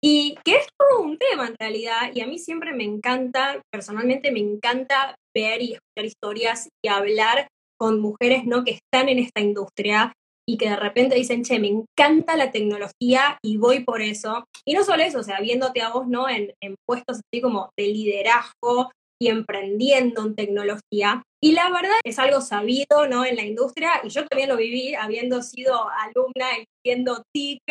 Y 0.04 0.38
que 0.46 0.58
es 0.58 0.68
todo 0.78 1.02
un 1.02 1.18
tema 1.18 1.48
en 1.48 1.56
realidad, 1.60 2.12
y 2.14 2.22
a 2.22 2.28
mí 2.28 2.38
siempre 2.38 2.72
me 2.72 2.84
encanta, 2.84 3.60
personalmente 3.72 4.32
me 4.32 4.40
encanta 4.40 5.16
ver 5.36 5.62
y 5.64 5.74
escuchar 5.74 6.06
historias 6.06 6.70
y 6.86 6.90
hablar 6.90 7.48
con 7.80 8.00
mujeres 8.00 8.46
¿no? 8.46 8.64
que 8.64 8.72
están 8.72 9.10
en 9.10 9.20
esta 9.20 9.42
industria 9.42 10.14
y 10.50 10.58
que 10.58 10.70
de 10.70 10.78
repente 10.78 11.16
dicen, 11.16 11.44
che, 11.44 11.60
me 11.60 11.68
encanta 11.68 12.38
la 12.38 12.52
tecnología 12.52 13.38
y 13.44 13.58
voy 13.58 13.84
por 13.84 14.02
eso. 14.02 14.46
Y 14.66 14.74
no 14.74 14.84
solo 14.84 15.04
eso, 15.04 15.20
o 15.20 15.24
sea, 15.24 15.42
viéndote 15.42 15.82
a 15.82 15.90
vos, 15.90 16.08
¿no? 16.08 16.30
En, 16.30 16.54
en 16.62 16.76
puestos 16.88 17.18
así 17.18 17.42
como 17.42 17.72
de 17.78 17.88
liderazgo 17.88 18.92
y 19.20 19.30
emprendiendo 19.30 20.26
en 20.26 20.36
tecnología. 20.36 21.24
Y 21.42 21.52
la 21.52 21.70
verdad 21.70 22.00
es 22.04 22.20
algo 22.20 22.42
sabido, 22.42 23.08
¿no? 23.10 23.26
En 23.26 23.36
la 23.36 23.44
industria, 23.44 23.92
y 24.04 24.10
yo 24.10 24.26
también 24.26 24.50
lo 24.50 24.58
viví, 24.58 24.96
habiendo 24.96 25.42
sido 25.42 25.90
alumna 25.90 26.60
y 26.60 26.66
siendo 26.84 27.24
TIC, 27.34 27.62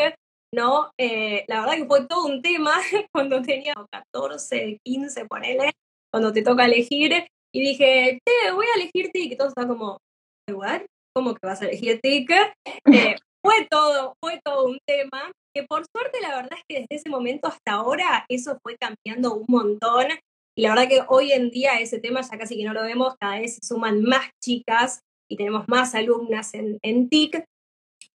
¿no? 0.55 0.91
Eh, 0.99 1.45
la 1.49 1.61
verdad 1.61 1.77
que 1.77 1.87
fue 1.87 2.07
todo 2.07 2.27
un 2.27 2.43
tema 2.43 2.73
cuando 3.13 3.43
tenía 3.43 3.75
14, 3.91 4.79
15, 4.85 5.25
ponele, 5.27 5.73
cuando 6.13 6.33
te 6.33 6.43
toca 6.43 6.65
elegir, 6.65 7.27
y 7.57 7.61
dije, 7.61 8.21
te 8.23 8.53
voy 8.53 8.67
a 8.67 8.79
elegir 8.79 9.11
TIC. 9.13 9.33
Y 9.33 9.37
todo 9.37 9.49
está 9.49 9.67
como, 9.67 9.99
igual, 10.49 10.87
¿cómo 11.15 11.35
que 11.35 11.47
vas 11.47 11.63
a 11.63 11.65
elegir 11.67 12.01
TIC? 12.03 12.31
Eh, 12.93 13.17
fue 13.43 13.67
todo, 13.71 14.15
fue 14.21 14.41
todo 14.45 14.67
un 14.67 14.79
tema. 14.87 15.33
Que 15.55 15.63
por 15.63 15.87
suerte, 15.87 16.21
la 16.21 16.37
verdad 16.37 16.59
es 16.59 16.65
que 16.69 16.81
desde 16.81 16.97
ese 16.97 17.09
momento 17.09 17.49
hasta 17.49 17.73
ahora, 17.73 18.27
eso 18.29 18.59
fue 18.63 18.77
cambiando 18.77 19.35
un 19.35 19.47
montón. 19.49 20.09
Y 20.59 20.63
la 20.63 20.71
verdad 20.71 20.89
que 20.89 21.03
hoy 21.09 21.33
en 21.33 21.51
día 21.51 21.79
ese 21.81 22.01
tema 22.01 22.23
ya 22.23 22.39
casi 22.39 22.57
que 22.57 22.65
no 22.65 22.73
lo 22.73 22.83
vemos, 22.83 23.15
cada 23.21 23.39
vez 23.39 23.57
se 23.57 23.67
suman 23.67 24.03
más 24.03 24.31
chicas 24.43 25.01
y 25.29 25.37
tenemos 25.37 25.69
más 25.69 25.95
alumnas 25.95 26.55
en, 26.55 26.79
en 26.83 27.09
TIC. 27.09 27.45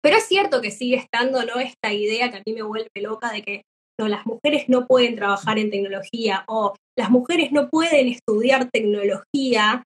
Pero 0.02 0.16
es 0.16 0.24
cierto 0.24 0.62
que 0.62 0.72
sigue 0.72 0.96
estando 0.96 1.44
¿no? 1.44 1.60
esta 1.60 1.92
idea 1.92 2.32
que 2.32 2.38
a 2.38 2.44
mí 2.46 2.54
me 2.54 2.62
vuelve 2.62 2.90
loca 3.02 3.32
de 3.32 3.42
que 3.42 3.64
no, 4.00 4.08
las 4.08 4.26
mujeres 4.26 4.70
no 4.70 4.88
pueden 4.88 5.18
trabajar 5.18 5.60
en 5.60 5.70
tecnología 5.70 6.46
o 6.48 6.74
las 6.98 7.10
mujeres 7.10 7.52
no 7.52 7.70
pueden 7.70 8.08
estudiar 8.08 8.70
tecnología. 8.72 9.84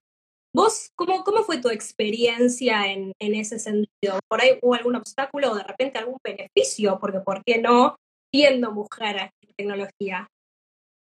¿Vos 0.54 0.90
cómo, 0.96 1.24
cómo 1.24 1.42
fue 1.42 1.58
tu 1.58 1.68
experiencia 1.68 2.86
en, 2.92 3.12
en 3.20 3.34
ese 3.34 3.58
sentido? 3.58 4.20
¿Por 4.30 4.40
ahí 4.40 4.56
hubo 4.62 4.74
algún 4.74 4.94
obstáculo 4.94 5.50
o 5.50 5.56
de 5.56 5.64
repente 5.64 5.98
algún 5.98 6.18
beneficio? 6.22 6.98
Porque 7.00 7.18
¿por 7.18 7.42
qué 7.44 7.58
no 7.60 7.96
siendo 8.32 8.70
mujer 8.70 9.32
en 9.42 9.54
tecnología? 9.56 10.28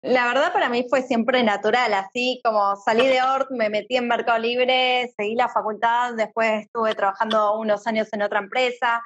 La 0.06 0.28
verdad 0.28 0.54
para 0.54 0.70
mí 0.70 0.86
fue 0.88 1.02
siempre 1.02 1.42
natural, 1.42 1.92
así 1.96 2.40
como 2.44 2.76
salí 2.76 3.08
de 3.08 3.24
ORT, 3.24 3.50
me 3.50 3.72
metí 3.72 3.98
en 3.98 4.08
Mercado 4.08 4.38
Libre, 4.38 5.12
seguí 5.18 5.34
la 5.34 5.50
facultad, 5.50 6.14
después 6.14 6.66
estuve 6.66 6.94
trabajando 6.94 7.58
unos 7.58 7.88
años 7.88 8.14
en 8.14 8.22
otra 8.22 8.38
empresa, 8.38 9.02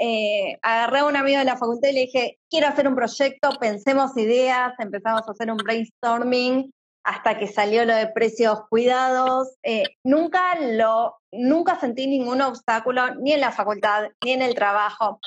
eh, 0.00 0.58
agarré 0.60 0.98
a 0.98 1.04
un 1.04 1.14
amigo 1.14 1.38
de 1.38 1.44
la 1.44 1.56
facultad 1.56 1.90
y 1.90 1.92
le 1.92 2.00
dije, 2.00 2.38
quiero 2.50 2.66
hacer 2.66 2.88
un 2.88 2.96
proyecto, 2.96 3.50
pensemos 3.60 4.16
ideas, 4.16 4.74
empezamos 4.80 5.22
a 5.28 5.30
hacer 5.30 5.52
un 5.52 5.58
brainstorming 5.58 6.72
hasta 7.04 7.38
que 7.38 7.46
salió 7.46 7.84
lo 7.84 7.94
de 7.94 8.08
precios 8.08 8.62
cuidados. 8.68 9.54
Eh, 9.62 9.84
nunca 10.02 10.58
lo, 10.58 11.14
nunca 11.30 11.78
sentí 11.78 12.08
ningún 12.08 12.40
obstáculo, 12.40 13.14
ni 13.14 13.34
en 13.34 13.40
la 13.40 13.52
facultad, 13.52 14.08
ni 14.24 14.32
en 14.32 14.42
el 14.42 14.56
trabajo. 14.56 15.20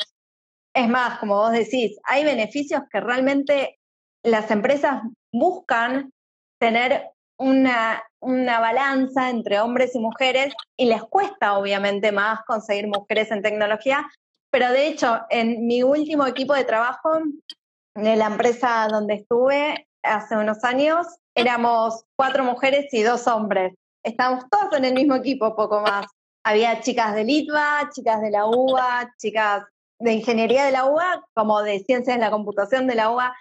Es 0.74 0.90
más, 0.90 1.18
como 1.20 1.38
vos 1.38 1.54
decís, 1.54 1.98
hay 2.04 2.26
beneficios 2.26 2.82
que 2.92 3.00
realmente 3.00 3.79
las 4.24 4.52
empresas 4.52 5.02
buscan 5.32 6.12
tener 6.60 7.10
una, 7.38 8.04
una 8.22 8.60
balanza 8.60 9.30
entre 9.30 9.60
hombres 9.60 9.96
y 9.96 10.00
mujeres 10.00 10.54
y 10.78 10.86
les 10.86 11.04
cuesta 11.04 11.58
obviamente 11.58 12.12
más 12.12 12.42
conseguir 12.46 12.88
mujeres 12.88 13.32
en 13.32 13.42
tecnología, 13.42 14.10
pero 14.52 14.72
de 14.72 14.88
hecho 14.88 15.22
en 15.30 15.66
mi 15.66 15.84
último 15.84 16.28
equipo 16.28 16.54
de 16.54 16.66
trabajo, 16.66 17.22
de 17.96 18.16
la 18.16 18.28
empresa 18.28 18.88
donde 18.90 19.16
estuve 19.16 19.88
hace 20.04 20.36
unos 20.36 20.64
años, 20.64 21.08
éramos 21.36 22.04
cuatro 22.16 22.44
mujeres 22.44 22.94
y 22.94 23.04
dos 23.04 23.28
hombres. 23.28 23.74
Estábamos 24.04 24.46
todos 24.50 24.74
en 24.78 24.86
el 24.86 24.94
mismo 24.94 25.16
equipo, 25.16 25.56
poco 25.56 25.82
más. 25.82 26.06
Había 26.46 26.82
chicas 26.82 27.16
de 27.16 27.26
Litva, 27.26 27.90
chicas 27.94 28.22
de 28.22 28.32
la 28.32 28.46
UBA, 28.46 29.14
chicas 29.18 29.64
de 30.00 30.14
ingeniería 30.14 30.66
de 30.66 30.72
la 30.72 30.86
UBA, 30.86 31.26
como 31.34 31.62
de 31.62 31.80
ciencias 31.80 32.18
de 32.18 32.24
la 32.24 32.32
computación 32.32 32.88
de 32.88 32.96
la 32.96 33.12
UBA. 33.12 33.36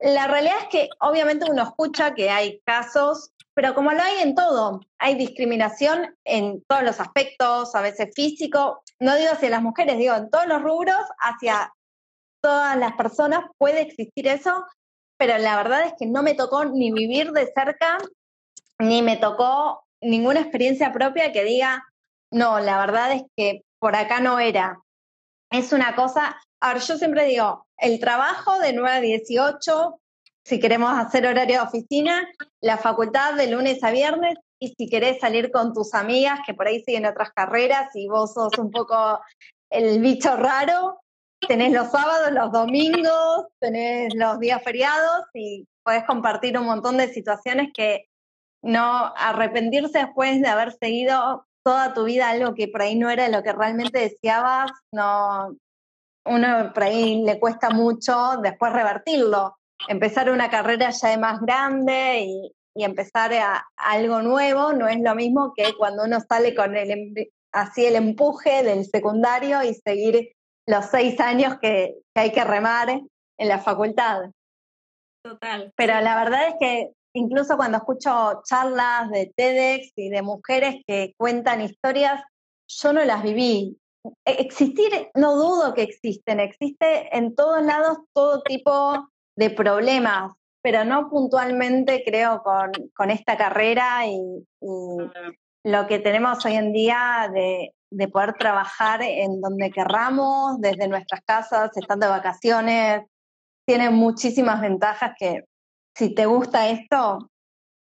La 0.00 0.28
realidad 0.28 0.56
es 0.62 0.68
que 0.68 0.88
obviamente 1.00 1.50
uno 1.50 1.62
escucha 1.62 2.14
que 2.14 2.30
hay 2.30 2.60
casos, 2.64 3.32
pero 3.54 3.74
como 3.74 3.90
lo 3.90 4.00
hay 4.00 4.18
en 4.20 4.34
todo, 4.36 4.80
hay 4.98 5.16
discriminación 5.16 6.16
en 6.24 6.62
todos 6.68 6.84
los 6.84 7.00
aspectos, 7.00 7.74
a 7.74 7.80
veces 7.80 8.10
físico, 8.14 8.82
no 9.00 9.16
digo 9.16 9.32
hacia 9.32 9.50
las 9.50 9.62
mujeres, 9.62 9.98
digo 9.98 10.14
en 10.14 10.30
todos 10.30 10.46
los 10.46 10.62
rubros, 10.62 11.00
hacia 11.18 11.72
todas 12.40 12.76
las 12.76 12.92
personas 12.92 13.44
puede 13.58 13.80
existir 13.80 14.28
eso, 14.28 14.64
pero 15.18 15.36
la 15.38 15.56
verdad 15.56 15.82
es 15.82 15.94
que 15.98 16.06
no 16.06 16.22
me 16.22 16.34
tocó 16.34 16.64
ni 16.64 16.92
vivir 16.92 17.32
de 17.32 17.50
cerca, 17.52 17.98
ni 18.78 19.02
me 19.02 19.16
tocó 19.16 19.84
ninguna 20.00 20.40
experiencia 20.40 20.92
propia 20.92 21.32
que 21.32 21.42
diga, 21.42 21.84
no, 22.30 22.60
la 22.60 22.78
verdad 22.78 23.12
es 23.12 23.22
que 23.36 23.62
por 23.80 23.96
acá 23.96 24.20
no 24.20 24.38
era. 24.38 24.80
Es 25.50 25.72
una 25.72 25.96
cosa, 25.96 26.40
a 26.60 26.74
ver, 26.74 26.82
yo 26.82 26.96
siempre 26.96 27.24
digo, 27.24 27.66
el 27.76 28.00
trabajo 28.00 28.58
de 28.58 28.72
9 28.72 28.96
a 28.96 29.00
18, 29.00 30.00
si 30.44 30.60
queremos 30.60 30.92
hacer 30.98 31.26
horario 31.26 31.60
de 31.60 31.66
oficina, 31.66 32.28
la 32.60 32.78
facultad 32.78 33.34
de 33.34 33.48
lunes 33.48 33.82
a 33.84 33.90
viernes, 33.90 34.36
y 34.60 34.74
si 34.76 34.88
querés 34.88 35.20
salir 35.20 35.52
con 35.52 35.72
tus 35.72 35.94
amigas 35.94 36.40
que 36.44 36.54
por 36.54 36.66
ahí 36.66 36.82
siguen 36.82 37.06
otras 37.06 37.30
carreras 37.32 37.94
y 37.94 38.08
vos 38.08 38.34
sos 38.34 38.58
un 38.58 38.70
poco 38.70 39.20
el 39.70 40.00
bicho 40.00 40.36
raro, 40.36 41.00
tenés 41.46 41.72
los 41.72 41.90
sábados, 41.90 42.32
los 42.32 42.50
domingos, 42.50 43.46
tenés 43.60 44.14
los 44.14 44.40
días 44.40 44.62
feriados 44.64 45.26
y 45.34 45.66
podés 45.84 46.04
compartir 46.04 46.58
un 46.58 46.66
montón 46.66 46.96
de 46.96 47.12
situaciones 47.12 47.68
que 47.72 48.06
no 48.62 49.12
arrepentirse 49.16 49.98
después 49.98 50.40
de 50.40 50.48
haber 50.48 50.72
seguido 50.72 51.46
toda 51.62 51.94
tu 51.94 52.04
vida 52.04 52.30
algo 52.30 52.54
que 52.54 52.66
por 52.66 52.82
ahí 52.82 52.96
no 52.96 53.10
era 53.10 53.28
lo 53.28 53.42
que 53.42 53.52
realmente 53.52 54.00
deseabas, 54.00 54.72
no, 54.90 55.54
uno 56.28 56.72
por 56.72 56.82
ahí 56.84 57.22
le 57.22 57.38
cuesta 57.38 57.70
mucho 57.70 58.36
después 58.42 58.72
revertirlo. 58.72 59.56
Empezar 59.88 60.30
una 60.30 60.50
carrera 60.50 60.90
ya 60.90 61.08
de 61.08 61.18
más 61.18 61.40
grande 61.40 62.24
y, 62.26 62.54
empezar 62.74 63.32
a, 63.34 63.66
algo 63.76 64.22
nuevo 64.22 64.72
no 64.72 64.86
es 64.86 65.00
lo 65.00 65.16
mismo 65.16 65.52
que 65.56 65.74
cuando 65.76 66.04
uno 66.04 66.20
sale 66.20 66.54
con 66.54 66.76
el 66.76 67.28
así 67.50 67.84
el 67.84 67.96
empuje 67.96 68.62
del 68.62 68.84
secundario 68.84 69.64
y 69.64 69.74
seguir 69.74 70.32
los 70.64 70.86
seis 70.86 71.18
años 71.18 71.56
que, 71.60 71.96
que 72.14 72.20
hay 72.20 72.30
que 72.30 72.44
remar 72.44 72.88
en 72.90 73.48
la 73.48 73.58
facultad. 73.58 74.30
Total. 75.24 75.72
Pero 75.76 76.00
la 76.00 76.22
verdad 76.22 76.48
es 76.48 76.54
que 76.60 76.92
incluso 77.14 77.56
cuando 77.56 77.78
escucho 77.78 78.42
charlas 78.44 79.10
de 79.10 79.32
TEDx 79.34 79.92
y 79.96 80.10
de 80.10 80.22
mujeres 80.22 80.76
que 80.86 81.14
cuentan 81.16 81.62
historias, 81.62 82.22
yo 82.68 82.92
no 82.92 83.04
las 83.04 83.22
viví. 83.22 83.78
E, 84.24 84.42
existir, 84.42 85.10
no 85.14 85.36
dudo 85.36 85.74
que 85.74 85.82
existen, 85.82 86.40
existe 86.40 87.16
en 87.16 87.34
todos 87.34 87.62
lados 87.64 87.98
todo 88.12 88.42
tipo 88.42 89.08
de 89.36 89.50
problemas, 89.50 90.32
pero 90.62 90.84
no 90.84 91.08
puntualmente 91.08 92.02
creo 92.04 92.42
con, 92.42 92.72
con 92.94 93.10
esta 93.10 93.36
carrera 93.36 94.06
y, 94.06 94.20
lo 95.64 95.86
que 95.86 95.98
tenemos 95.98 96.44
hoy 96.46 96.54
en 96.54 96.72
día 96.72 97.30
de, 97.34 97.74
de 97.90 98.08
poder 98.08 98.34
trabajar 98.34 99.02
en 99.02 99.40
donde 99.40 99.70
querramos, 99.70 100.60
desde 100.60 100.88
nuestras 100.88 101.20
casas, 101.26 101.76
estando 101.76 102.06
de 102.06 102.12
vacaciones, 102.12 103.02
tiene 103.66 103.90
muchísimas 103.90 104.60
ventajas 104.62 105.12
que 105.18 105.44
si 105.94 106.14
te 106.14 106.26
gusta 106.26 106.68
esto, 106.70 107.28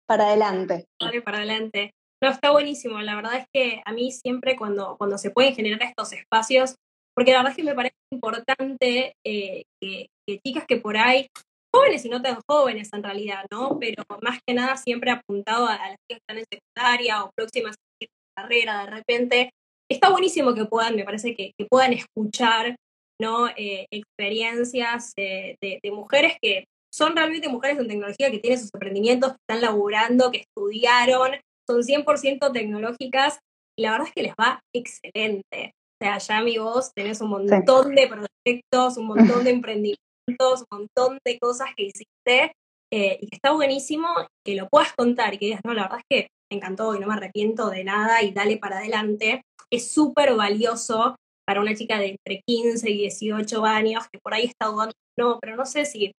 para 0.06 0.28
adelante. 0.28 0.88
Vale, 1.00 1.22
para 1.22 1.38
adelante. 1.38 1.96
No, 2.24 2.30
está 2.30 2.52
buenísimo. 2.52 3.02
La 3.02 3.18
verdad 3.18 3.36
es 3.36 3.48
que 3.54 3.82
a 3.84 3.92
mí 3.92 4.10
siempre 4.14 4.56
cuando, 4.56 4.96
cuando 4.98 5.18
se 5.18 5.30
pueden 5.30 5.54
generar 5.54 5.84
estos 5.84 6.14
espacios, 6.14 6.76
porque 7.14 7.34
la 7.34 7.40
verdad 7.40 7.52
es 7.52 7.58
que 7.58 7.64
me 7.64 7.76
parece 7.76 7.96
importante 8.14 9.14
eh, 9.26 9.64
que, 9.82 10.08
chicas 10.42 10.64
que 10.66 10.78
por 10.78 10.96
ahí, 10.96 11.28
jóvenes 11.76 12.06
y 12.06 12.10
no 12.10 12.22
tan 12.22 12.40
jóvenes 12.50 12.88
en 12.94 13.04
realidad, 13.04 13.44
¿no? 13.52 13.78
Pero 13.78 14.06
más 14.22 14.40
que 14.48 14.54
nada 14.54 14.78
siempre 14.78 15.12
apuntado 15.12 15.68
a, 15.68 15.76
las 15.76 15.98
que 16.10 16.16
están 16.16 16.38
en 16.38 16.46
secundaria 16.50 17.26
o 17.26 17.32
próximas 17.36 17.76
a 17.76 18.42
carrera, 18.42 18.86
de 18.86 18.92
repente, 18.92 19.50
está 19.92 20.10
buenísimo 20.10 20.54
que 20.54 20.64
puedan, 20.64 20.96
me 20.96 21.04
parece 21.04 21.36
que, 21.36 21.52
puedan 21.70 21.92
escuchar, 21.92 22.78
¿no? 23.20 23.50
Eh, 23.50 23.86
experiencias 23.92 25.12
de, 25.18 25.58
de 25.60 25.92
mujeres 25.92 26.38
que 26.42 26.64
son 26.90 27.18
realmente 27.18 27.50
mujeres 27.50 27.80
en 27.80 27.90
tecnología 27.90 28.32
que 28.32 28.40
tienen 28.40 28.62
sus 28.62 28.74
emprendimientos, 28.74 29.32
que 29.32 29.40
están 29.46 29.62
laburando, 29.62 30.32
que 30.32 30.46
estudiaron, 30.48 31.32
son 31.68 31.82
100% 31.82 32.52
tecnológicas 32.52 33.40
y 33.78 33.84
la 33.84 33.92
verdad 33.92 34.08
es 34.08 34.14
que 34.14 34.24
les 34.24 34.34
va 34.34 34.60
excelente. 34.76 35.74
O 36.02 36.06
sea, 36.06 36.18
ya 36.18 36.42
mi 36.42 36.58
voz 36.58 36.92
tenés 36.94 37.22
un 37.22 37.30
montón 37.30 37.96
de 37.96 38.08
proyectos, 38.08 38.98
un 38.98 39.08
montón 39.08 39.44
de 39.44 39.50
emprendimientos, 39.52 40.66
un 40.70 40.80
montón 40.80 41.18
de 41.26 41.40
cosas 41.40 41.70
que 41.76 41.84
hiciste 41.84 42.54
eh, 42.92 43.18
y 43.22 43.28
que 43.28 43.36
está 43.36 43.52
buenísimo 43.52 44.08
que 44.46 44.56
lo 44.56 44.68
puedas 44.70 44.94
contar 44.94 45.34
y 45.34 45.38
que 45.38 45.46
digas, 45.46 45.62
no, 45.64 45.74
la 45.74 45.84
verdad 45.84 46.00
es 46.00 46.06
que 46.10 46.28
me 46.52 46.58
encantó 46.58 46.94
y 46.96 47.00
no 47.00 47.08
me 47.08 47.14
arrepiento 47.14 47.70
de 47.70 47.84
nada 47.84 48.22
y 48.22 48.32
dale 48.32 48.58
para 48.58 48.78
adelante. 48.78 49.42
Es 49.72 49.92
súper 49.92 50.36
valioso 50.36 51.16
para 51.48 51.62
una 51.62 51.76
chica 51.76 51.98
de 52.00 52.18
entre 52.18 52.42
15 52.48 52.90
y 52.90 52.98
18 53.00 53.66
años 53.66 54.04
que 54.12 54.20
por 54.20 54.34
ahí 54.34 54.46
está 54.46 54.68
dudando, 54.68 54.94
no, 55.18 55.40
pero 55.40 55.56
no 55.56 55.66
sé 55.66 55.86
si, 55.86 56.12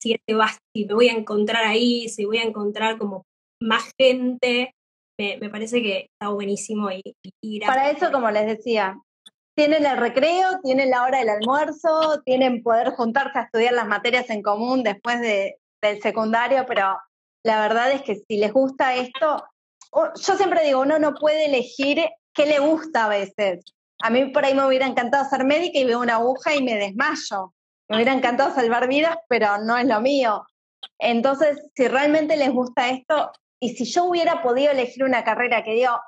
si, 0.00 0.12
este 0.12 0.34
va, 0.34 0.48
si 0.74 0.84
me 0.84 0.94
voy 0.94 1.08
a 1.08 1.14
encontrar 1.14 1.64
ahí, 1.64 2.08
si 2.08 2.24
voy 2.24 2.38
a 2.38 2.44
encontrar 2.44 2.98
como 2.98 3.22
más 3.60 3.90
gente 3.98 4.72
me, 5.18 5.50
parece 5.50 5.82
que 5.82 6.10
está 6.12 6.28
buenísimo 6.28 6.88
y, 6.90 7.60
Para 7.60 7.90
eso, 7.90 8.12
como 8.12 8.30
les 8.30 8.46
decía, 8.46 8.96
tienen 9.56 9.84
el 9.84 9.96
recreo, 9.96 10.60
tienen 10.62 10.90
la 10.90 11.02
hora 11.02 11.18
del 11.18 11.30
almuerzo, 11.30 12.22
tienen 12.24 12.62
poder 12.62 12.90
juntarse 12.90 13.38
a 13.38 13.42
estudiar 13.42 13.72
las 13.72 13.88
materias 13.88 14.30
en 14.30 14.42
común 14.42 14.84
después 14.84 15.20
de, 15.20 15.58
del 15.82 16.00
secundario, 16.00 16.64
pero 16.66 16.96
la 17.44 17.60
verdad 17.60 17.90
es 17.90 18.02
que 18.02 18.16
si 18.16 18.36
les 18.36 18.52
gusta 18.52 18.94
esto, 18.94 19.44
yo 19.92 20.36
siempre 20.36 20.64
digo, 20.64 20.80
uno 20.80 20.98
no 20.98 21.14
puede 21.14 21.46
elegir 21.46 22.08
qué 22.32 22.46
le 22.46 22.60
gusta 22.60 23.06
a 23.06 23.08
veces. 23.08 23.64
A 24.00 24.10
mí 24.10 24.26
por 24.26 24.44
ahí 24.44 24.54
me 24.54 24.64
hubiera 24.64 24.86
encantado 24.86 25.28
ser 25.28 25.44
médica 25.44 25.78
y 25.78 25.84
veo 25.84 26.00
una 26.00 26.16
aguja 26.16 26.54
y 26.54 26.62
me 26.62 26.76
desmayo. 26.76 27.52
Me 27.88 27.96
hubiera 27.96 28.12
encantado 28.12 28.54
salvar 28.54 28.86
vidas, 28.86 29.16
pero 29.28 29.58
no 29.58 29.76
es 29.76 29.86
lo 29.86 30.00
mío. 30.00 30.46
Entonces, 31.00 31.58
si 31.74 31.88
realmente 31.88 32.36
les 32.36 32.50
gusta 32.50 32.90
esto, 32.90 33.32
y 33.60 33.70
si 33.70 33.84
yo 33.84 34.04
hubiera 34.04 34.42
podido 34.42 34.72
elegir 34.72 35.04
una 35.04 35.24
carrera 35.24 35.64
que 35.64 35.74
digo, 35.74 36.00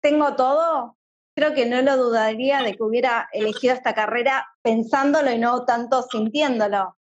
tengo 0.00 0.36
todo, 0.36 0.96
creo 1.34 1.54
que 1.54 1.66
no 1.66 1.80
lo 1.82 1.96
dudaría 1.96 2.62
de 2.62 2.74
que 2.74 2.82
hubiera 2.82 3.28
elegido 3.32 3.74
esta 3.74 3.94
carrera 3.94 4.46
pensándolo 4.62 5.30
y 5.30 5.38
no 5.38 5.64
tanto 5.64 6.02
sintiéndolo. 6.02 6.96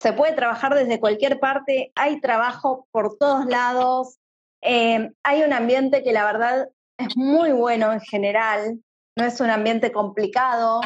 Se 0.00 0.12
puede 0.12 0.34
trabajar 0.34 0.74
desde 0.74 1.00
cualquier 1.00 1.40
parte, 1.40 1.92
hay 1.96 2.20
trabajo 2.20 2.86
por 2.92 3.18
todos 3.18 3.46
lados, 3.46 4.18
eh, 4.62 5.10
hay 5.22 5.42
un 5.42 5.52
ambiente 5.52 6.02
que 6.02 6.12
la 6.12 6.24
verdad 6.24 6.68
es 6.98 7.16
muy 7.16 7.52
bueno 7.52 7.92
en 7.92 8.00
general, 8.00 8.80
no 9.16 9.24
es 9.24 9.40
un 9.40 9.50
ambiente 9.50 9.92
complicado, 9.92 10.80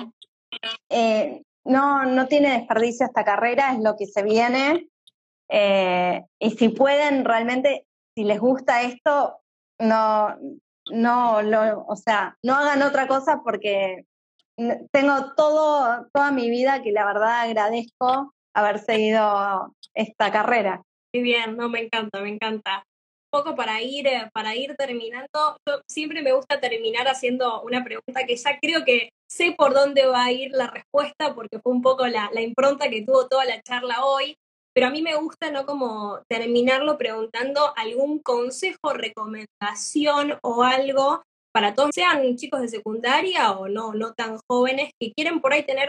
eh, 0.89 1.43
no, 1.65 2.07
no 2.07 2.27
tiene 2.27 2.59
desperdicio 2.59 3.07
esta 3.07 3.25
carrera, 3.25 3.73
es 3.73 3.81
lo 3.81 3.97
que 3.97 4.07
se 4.07 4.23
viene. 4.23 4.89
Eh, 5.51 6.25
y 6.39 6.51
si 6.53 6.71
pueden 6.71 7.25
realmente 7.25 7.87
si 8.19 8.25
les 8.25 8.41
gusta 8.41 8.83
esto, 8.83 9.39
no, 9.79 10.37
no, 10.91 11.41
lo, 11.41 11.85
o 11.87 11.95
sea, 11.95 12.37
no 12.43 12.55
hagan 12.57 12.83
otra 12.83 13.07
cosa 13.07 13.43
porque 13.45 14.07
tengo 14.91 15.35
todo, 15.37 16.09
toda 16.13 16.33
mi 16.33 16.51
vida 16.51 16.83
que 16.83 16.91
la 16.91 17.05
verdad 17.05 17.43
agradezco 17.43 18.35
haber 18.57 18.81
seguido 18.81 19.73
esta 19.95 20.33
carrera. 20.33 20.83
Muy 21.15 21.23
bien, 21.23 21.57
no, 21.57 21.69
me 21.69 21.83
encanta, 21.83 22.21
me 22.21 22.31
encanta. 22.31 22.83
Un 23.31 23.41
poco 23.41 23.55
para 23.55 23.81
ir, 23.83 24.09
para 24.33 24.57
ir 24.57 24.75
terminando, 24.75 25.57
yo 25.65 25.81
siempre 25.89 26.21
me 26.21 26.33
gusta 26.33 26.59
terminar 26.59 27.07
haciendo 27.07 27.63
una 27.63 27.85
pregunta 27.85 28.27
que 28.27 28.35
ya 28.35 28.59
creo 28.61 28.85
que 28.85 29.11
sé 29.31 29.55
por 29.57 29.75
dónde 29.75 30.07
va 30.07 30.25
a 30.25 30.33
ir 30.33 30.51
la 30.51 30.67
respuesta 30.67 31.37
porque 31.37 31.61
fue 31.61 31.73
un 31.73 31.83
poco 31.83 32.09
la, 32.09 32.31
la 32.33 32.41
impronta 32.41 32.91
que 32.91 33.05
tuvo 33.05 33.29
toda 33.29 33.45
la 33.45 33.63
charla 33.63 34.05
hoy, 34.05 34.37
pero 34.79 34.87
a 34.87 34.91
mí 34.93 35.03
me 35.03 35.17
gusta 35.17 35.51
no 35.51 35.67
como 35.67 36.21
terminarlo 36.31 36.97
preguntando 36.99 37.73
algún 37.77 38.21
consejo, 38.21 38.93
recomendación 38.93 40.39
o 40.41 40.63
algo 40.63 41.25
para 41.53 41.75
todos, 41.75 41.91
sean 41.93 42.37
chicos 42.37 42.61
de 42.61 42.69
secundaria 42.69 43.51
o 43.51 43.67
no, 43.67 43.93
no 43.95 44.15
tan 44.15 44.39
jóvenes, 44.49 44.93
que 45.01 45.13
quieren 45.13 45.41
por 45.41 45.53
ahí 45.53 45.65
tener 45.65 45.89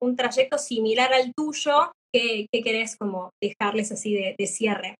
un 0.00 0.16
trayecto 0.16 0.56
similar 0.56 1.12
al 1.12 1.34
tuyo, 1.34 1.92
¿qué, 2.10 2.46
querés 2.50 2.96
como 2.96 3.28
dejarles 3.42 3.92
así 3.92 4.14
de, 4.14 4.36
de 4.38 4.46
cierre? 4.46 4.94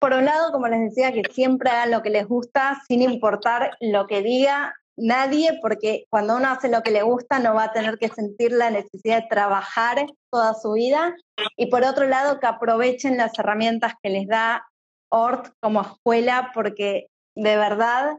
Por 0.00 0.12
un 0.12 0.24
lado, 0.24 0.50
como 0.50 0.66
les 0.66 0.80
decía, 0.80 1.12
que 1.12 1.22
siempre 1.30 1.70
hagan 1.70 1.92
lo 1.92 2.02
que 2.02 2.10
les 2.10 2.26
gusta 2.26 2.82
sin 2.88 3.02
importar 3.02 3.76
lo 3.78 4.08
que 4.08 4.20
diga 4.20 4.74
nadie, 5.00 5.58
porque 5.60 6.04
cuando 6.10 6.36
uno 6.36 6.48
hace 6.48 6.68
lo 6.68 6.82
que 6.82 6.90
le 6.90 7.02
gusta 7.02 7.38
no 7.38 7.54
va 7.54 7.64
a 7.64 7.72
tener 7.72 7.98
que 7.98 8.08
sentir 8.08 8.52
la 8.52 8.70
necesidad 8.70 9.22
de 9.22 9.28
trabajar 9.28 10.06
toda 10.30 10.54
su 10.54 10.72
vida. 10.72 11.16
Y 11.56 11.66
por 11.66 11.84
otro 11.84 12.06
lado, 12.06 12.40
que 12.40 12.46
aprovechen 12.46 13.16
las 13.16 13.38
herramientas 13.38 13.94
que 14.02 14.10
les 14.10 14.26
da 14.26 14.66
ORT 15.10 15.48
como 15.60 15.82
escuela, 15.82 16.50
porque 16.54 17.08
de 17.34 17.56
verdad 17.56 18.16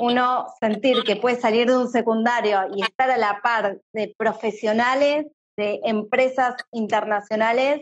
uno 0.00 0.46
sentir 0.60 1.02
que 1.04 1.16
puede 1.16 1.40
salir 1.40 1.68
de 1.68 1.76
un 1.76 1.90
secundario 1.90 2.60
y 2.74 2.82
estar 2.82 3.10
a 3.10 3.18
la 3.18 3.40
par 3.42 3.80
de 3.92 4.14
profesionales, 4.16 5.26
de 5.56 5.80
empresas 5.84 6.54
internacionales, 6.72 7.80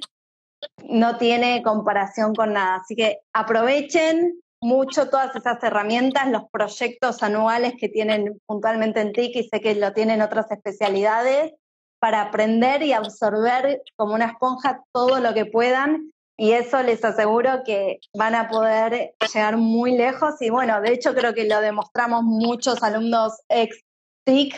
no 0.84 1.16
tiene 1.18 1.62
comparación 1.62 2.34
con 2.34 2.54
nada. 2.54 2.76
Así 2.76 2.96
que 2.96 3.20
aprovechen 3.32 4.40
mucho 4.60 5.08
todas 5.08 5.34
esas 5.36 5.62
herramientas, 5.62 6.28
los 6.28 6.44
proyectos 6.50 7.22
anuales 7.22 7.74
que 7.78 7.88
tienen 7.88 8.40
puntualmente 8.46 9.00
en 9.00 9.12
TIC 9.12 9.36
y 9.36 9.48
sé 9.48 9.60
que 9.60 9.74
lo 9.74 9.92
tienen 9.92 10.20
otras 10.20 10.50
especialidades, 10.50 11.52
para 12.00 12.22
aprender 12.22 12.82
y 12.82 12.92
absorber 12.92 13.82
como 13.96 14.14
una 14.14 14.26
esponja 14.26 14.82
todo 14.92 15.20
lo 15.20 15.34
que 15.34 15.46
puedan. 15.46 16.12
Y 16.36 16.52
eso 16.52 16.82
les 16.84 17.04
aseguro 17.04 17.62
que 17.64 17.98
van 18.14 18.36
a 18.36 18.48
poder 18.48 19.14
llegar 19.34 19.56
muy 19.56 19.96
lejos. 19.96 20.40
Y 20.40 20.50
bueno, 20.50 20.80
de 20.80 20.92
hecho 20.92 21.14
creo 21.14 21.34
que 21.34 21.48
lo 21.48 21.60
demostramos 21.60 22.22
muchos 22.22 22.82
alumnos 22.82 23.40
ex 23.48 23.82
TIC 24.24 24.54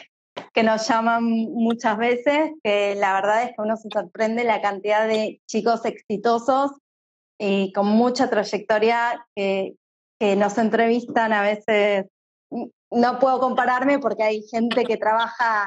que 0.53 0.63
nos 0.63 0.87
llaman 0.87 1.25
muchas 1.25 1.97
veces, 1.97 2.51
que 2.63 2.95
la 2.97 3.15
verdad 3.15 3.45
es 3.45 3.49
que 3.51 3.63
uno 3.63 3.77
se 3.77 3.89
sorprende 3.91 4.45
la 4.45 4.61
cantidad 4.61 5.07
de 5.07 5.41
chicos 5.47 5.85
exitosos 5.85 6.73
y 7.39 7.73
con 7.73 7.87
mucha 7.87 8.29
trayectoria 8.29 9.27
que, 9.35 9.75
que 10.21 10.37
nos 10.37 10.59
entrevistan 10.59 11.33
a 11.33 11.43
veces. 11.43 12.07
No 12.93 13.19
puedo 13.19 13.41
compararme 13.41 13.99
porque 13.99 14.23
hay 14.23 14.43
gente 14.43 14.85
que 14.85 14.97
trabaja 14.97 15.67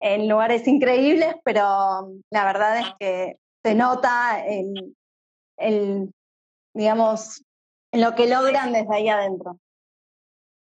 en 0.00 0.28
lugares 0.28 0.68
increíbles, 0.68 1.34
pero 1.44 2.12
la 2.30 2.44
verdad 2.44 2.80
es 2.80 2.86
que 3.00 3.36
se 3.64 3.74
nota 3.74 4.44
en, 4.46 4.94
el, 5.56 6.10
digamos, 6.74 7.42
lo 7.92 8.14
que 8.14 8.28
logran 8.28 8.72
desde 8.72 8.94
ahí 8.94 9.08
adentro. 9.08 9.58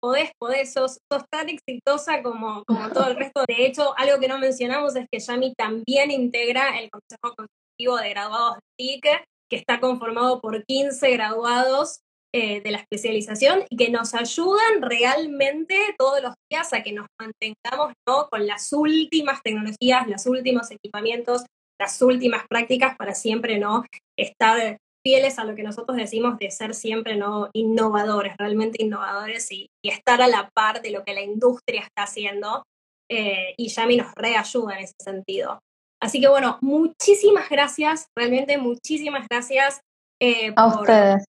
Podés, 0.00 0.32
podés, 0.38 0.72
sos, 0.72 0.98
tan 1.30 1.48
exitosa 1.48 2.22
como, 2.22 2.64
como 2.64 2.90
todo 2.90 3.06
el 3.06 3.16
resto. 3.16 3.44
De 3.46 3.64
hecho, 3.64 3.96
algo 3.96 4.18
que 4.18 4.28
no 4.28 4.38
mencionamos 4.38 4.96
es 4.96 5.06
que 5.10 5.20
Yami 5.20 5.54
también 5.54 6.10
integra 6.10 6.78
el 6.80 6.90
Consejo 6.90 7.34
Consultivo 7.36 7.96
de 7.98 8.10
Graduados 8.10 8.56
de 8.56 8.60
TIC, 8.76 9.06
que 9.48 9.56
está 9.56 9.80
conformado 9.80 10.40
por 10.40 10.64
15 10.64 11.08
graduados 11.12 12.02
eh, 12.34 12.62
de 12.62 12.70
la 12.70 12.78
especialización 12.78 13.64
y 13.68 13.76
que 13.76 13.90
nos 13.90 14.14
ayudan 14.14 14.80
realmente 14.80 15.76
todos 15.98 16.22
los 16.22 16.34
días 16.50 16.72
a 16.72 16.82
que 16.82 16.92
nos 16.92 17.06
mantengamos 17.20 17.92
¿no? 18.08 18.28
con 18.30 18.46
las 18.46 18.72
últimas 18.72 19.42
tecnologías, 19.42 20.08
los 20.08 20.26
últimos 20.26 20.70
equipamientos, 20.70 21.44
las 21.78 22.00
últimas 22.00 22.44
prácticas 22.48 22.96
para 22.96 23.14
siempre 23.14 23.58
no 23.58 23.84
estar 24.18 24.78
fieles 25.04 25.38
a 25.38 25.44
lo 25.44 25.54
que 25.54 25.62
nosotros 25.62 25.96
decimos 25.96 26.38
de 26.38 26.50
ser 26.50 26.74
siempre 26.74 27.16
no 27.16 27.50
innovadores, 27.52 28.34
realmente 28.38 28.82
innovadores 28.82 29.50
y, 29.50 29.66
estar 29.84 30.22
a 30.22 30.28
la 30.28 30.48
par 30.54 30.80
de 30.80 30.90
lo 30.90 31.04
que 31.04 31.12
la 31.12 31.22
industria 31.22 31.82
está 31.82 32.04
haciendo. 32.04 32.62
Eh, 33.10 33.52
y 33.58 33.68
Yami 33.68 33.96
nos 33.96 34.14
reayuda 34.14 34.78
en 34.78 34.84
ese 34.84 34.94
sentido. 34.98 35.58
Así 36.00 36.20
que 36.20 36.28
bueno, 36.28 36.58
muchísimas 36.62 37.50
gracias, 37.50 38.06
realmente 38.16 38.56
muchísimas 38.58 39.26
gracias. 39.28 39.80
Eh, 40.20 40.52
a 40.56 40.66
ustedes. 40.68 41.24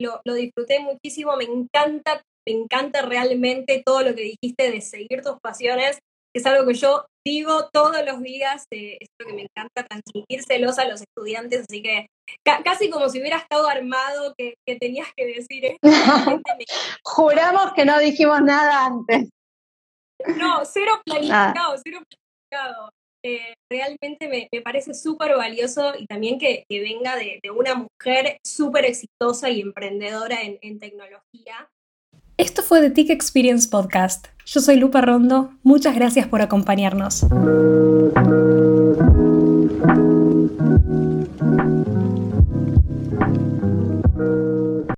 Lo, 0.00 0.20
lo 0.24 0.34
disfruté 0.34 0.80
muchísimo, 0.80 1.36
me 1.36 1.44
encanta, 1.44 2.22
me 2.46 2.54
encanta 2.54 3.02
realmente 3.02 3.82
todo 3.84 4.02
lo 4.02 4.14
que 4.14 4.22
dijiste 4.22 4.70
de 4.70 4.80
seguir 4.80 5.22
tus 5.22 5.38
pasiones 5.42 5.98
es 6.34 6.46
algo 6.46 6.66
que 6.66 6.74
yo 6.74 7.06
digo 7.26 7.68
todos 7.72 8.04
los 8.06 8.22
días, 8.22 8.64
eh, 8.70 8.98
es 9.00 9.08
lo 9.18 9.26
que 9.26 9.34
me 9.34 9.42
encanta 9.42 9.84
transmitírselos 9.84 10.78
a 10.78 10.86
los 10.86 11.02
estudiantes, 11.02 11.64
así 11.68 11.82
que 11.82 12.06
casi 12.64 12.90
como 12.90 13.08
si 13.08 13.20
hubiera 13.20 13.38
estado 13.38 13.68
armado 13.68 14.34
que, 14.36 14.54
tenías 14.78 15.08
que 15.16 15.26
decir 15.26 15.64
esto. 15.64 15.80
Juramos 17.04 17.72
que 17.74 17.84
no 17.84 17.98
dijimos 17.98 18.40
nada 18.42 18.86
antes. 18.86 19.28
No, 20.36 20.64
cero 20.64 21.00
planificado, 21.04 21.76
cero 21.82 22.00
planificado. 22.50 22.90
Eh, 23.24 23.54
realmente 23.70 24.28
me, 24.28 24.48
parece 24.62 24.94
súper 24.94 25.36
valioso 25.36 25.92
y 25.98 26.06
también 26.06 26.38
que, 26.38 26.64
venga 26.68 27.16
de, 27.16 27.40
una 27.50 27.74
mujer 27.74 28.38
súper 28.46 28.84
exitosa 28.84 29.50
y 29.50 29.60
emprendedora 29.60 30.38
en, 30.42 30.78
tecnología. 30.78 31.68
Esto 32.36 32.62
fue 32.62 32.80
The 32.80 32.90
TIC 32.90 33.10
Experience 33.10 33.68
Podcast. 33.68 34.28
Yo 34.46 34.60
soy 34.60 34.76
Lupa 34.76 35.00
Rondo, 35.00 35.50
muchas 35.62 35.96
gracias 35.96 36.28
por 36.28 36.40
acompañarnos. 36.40 37.26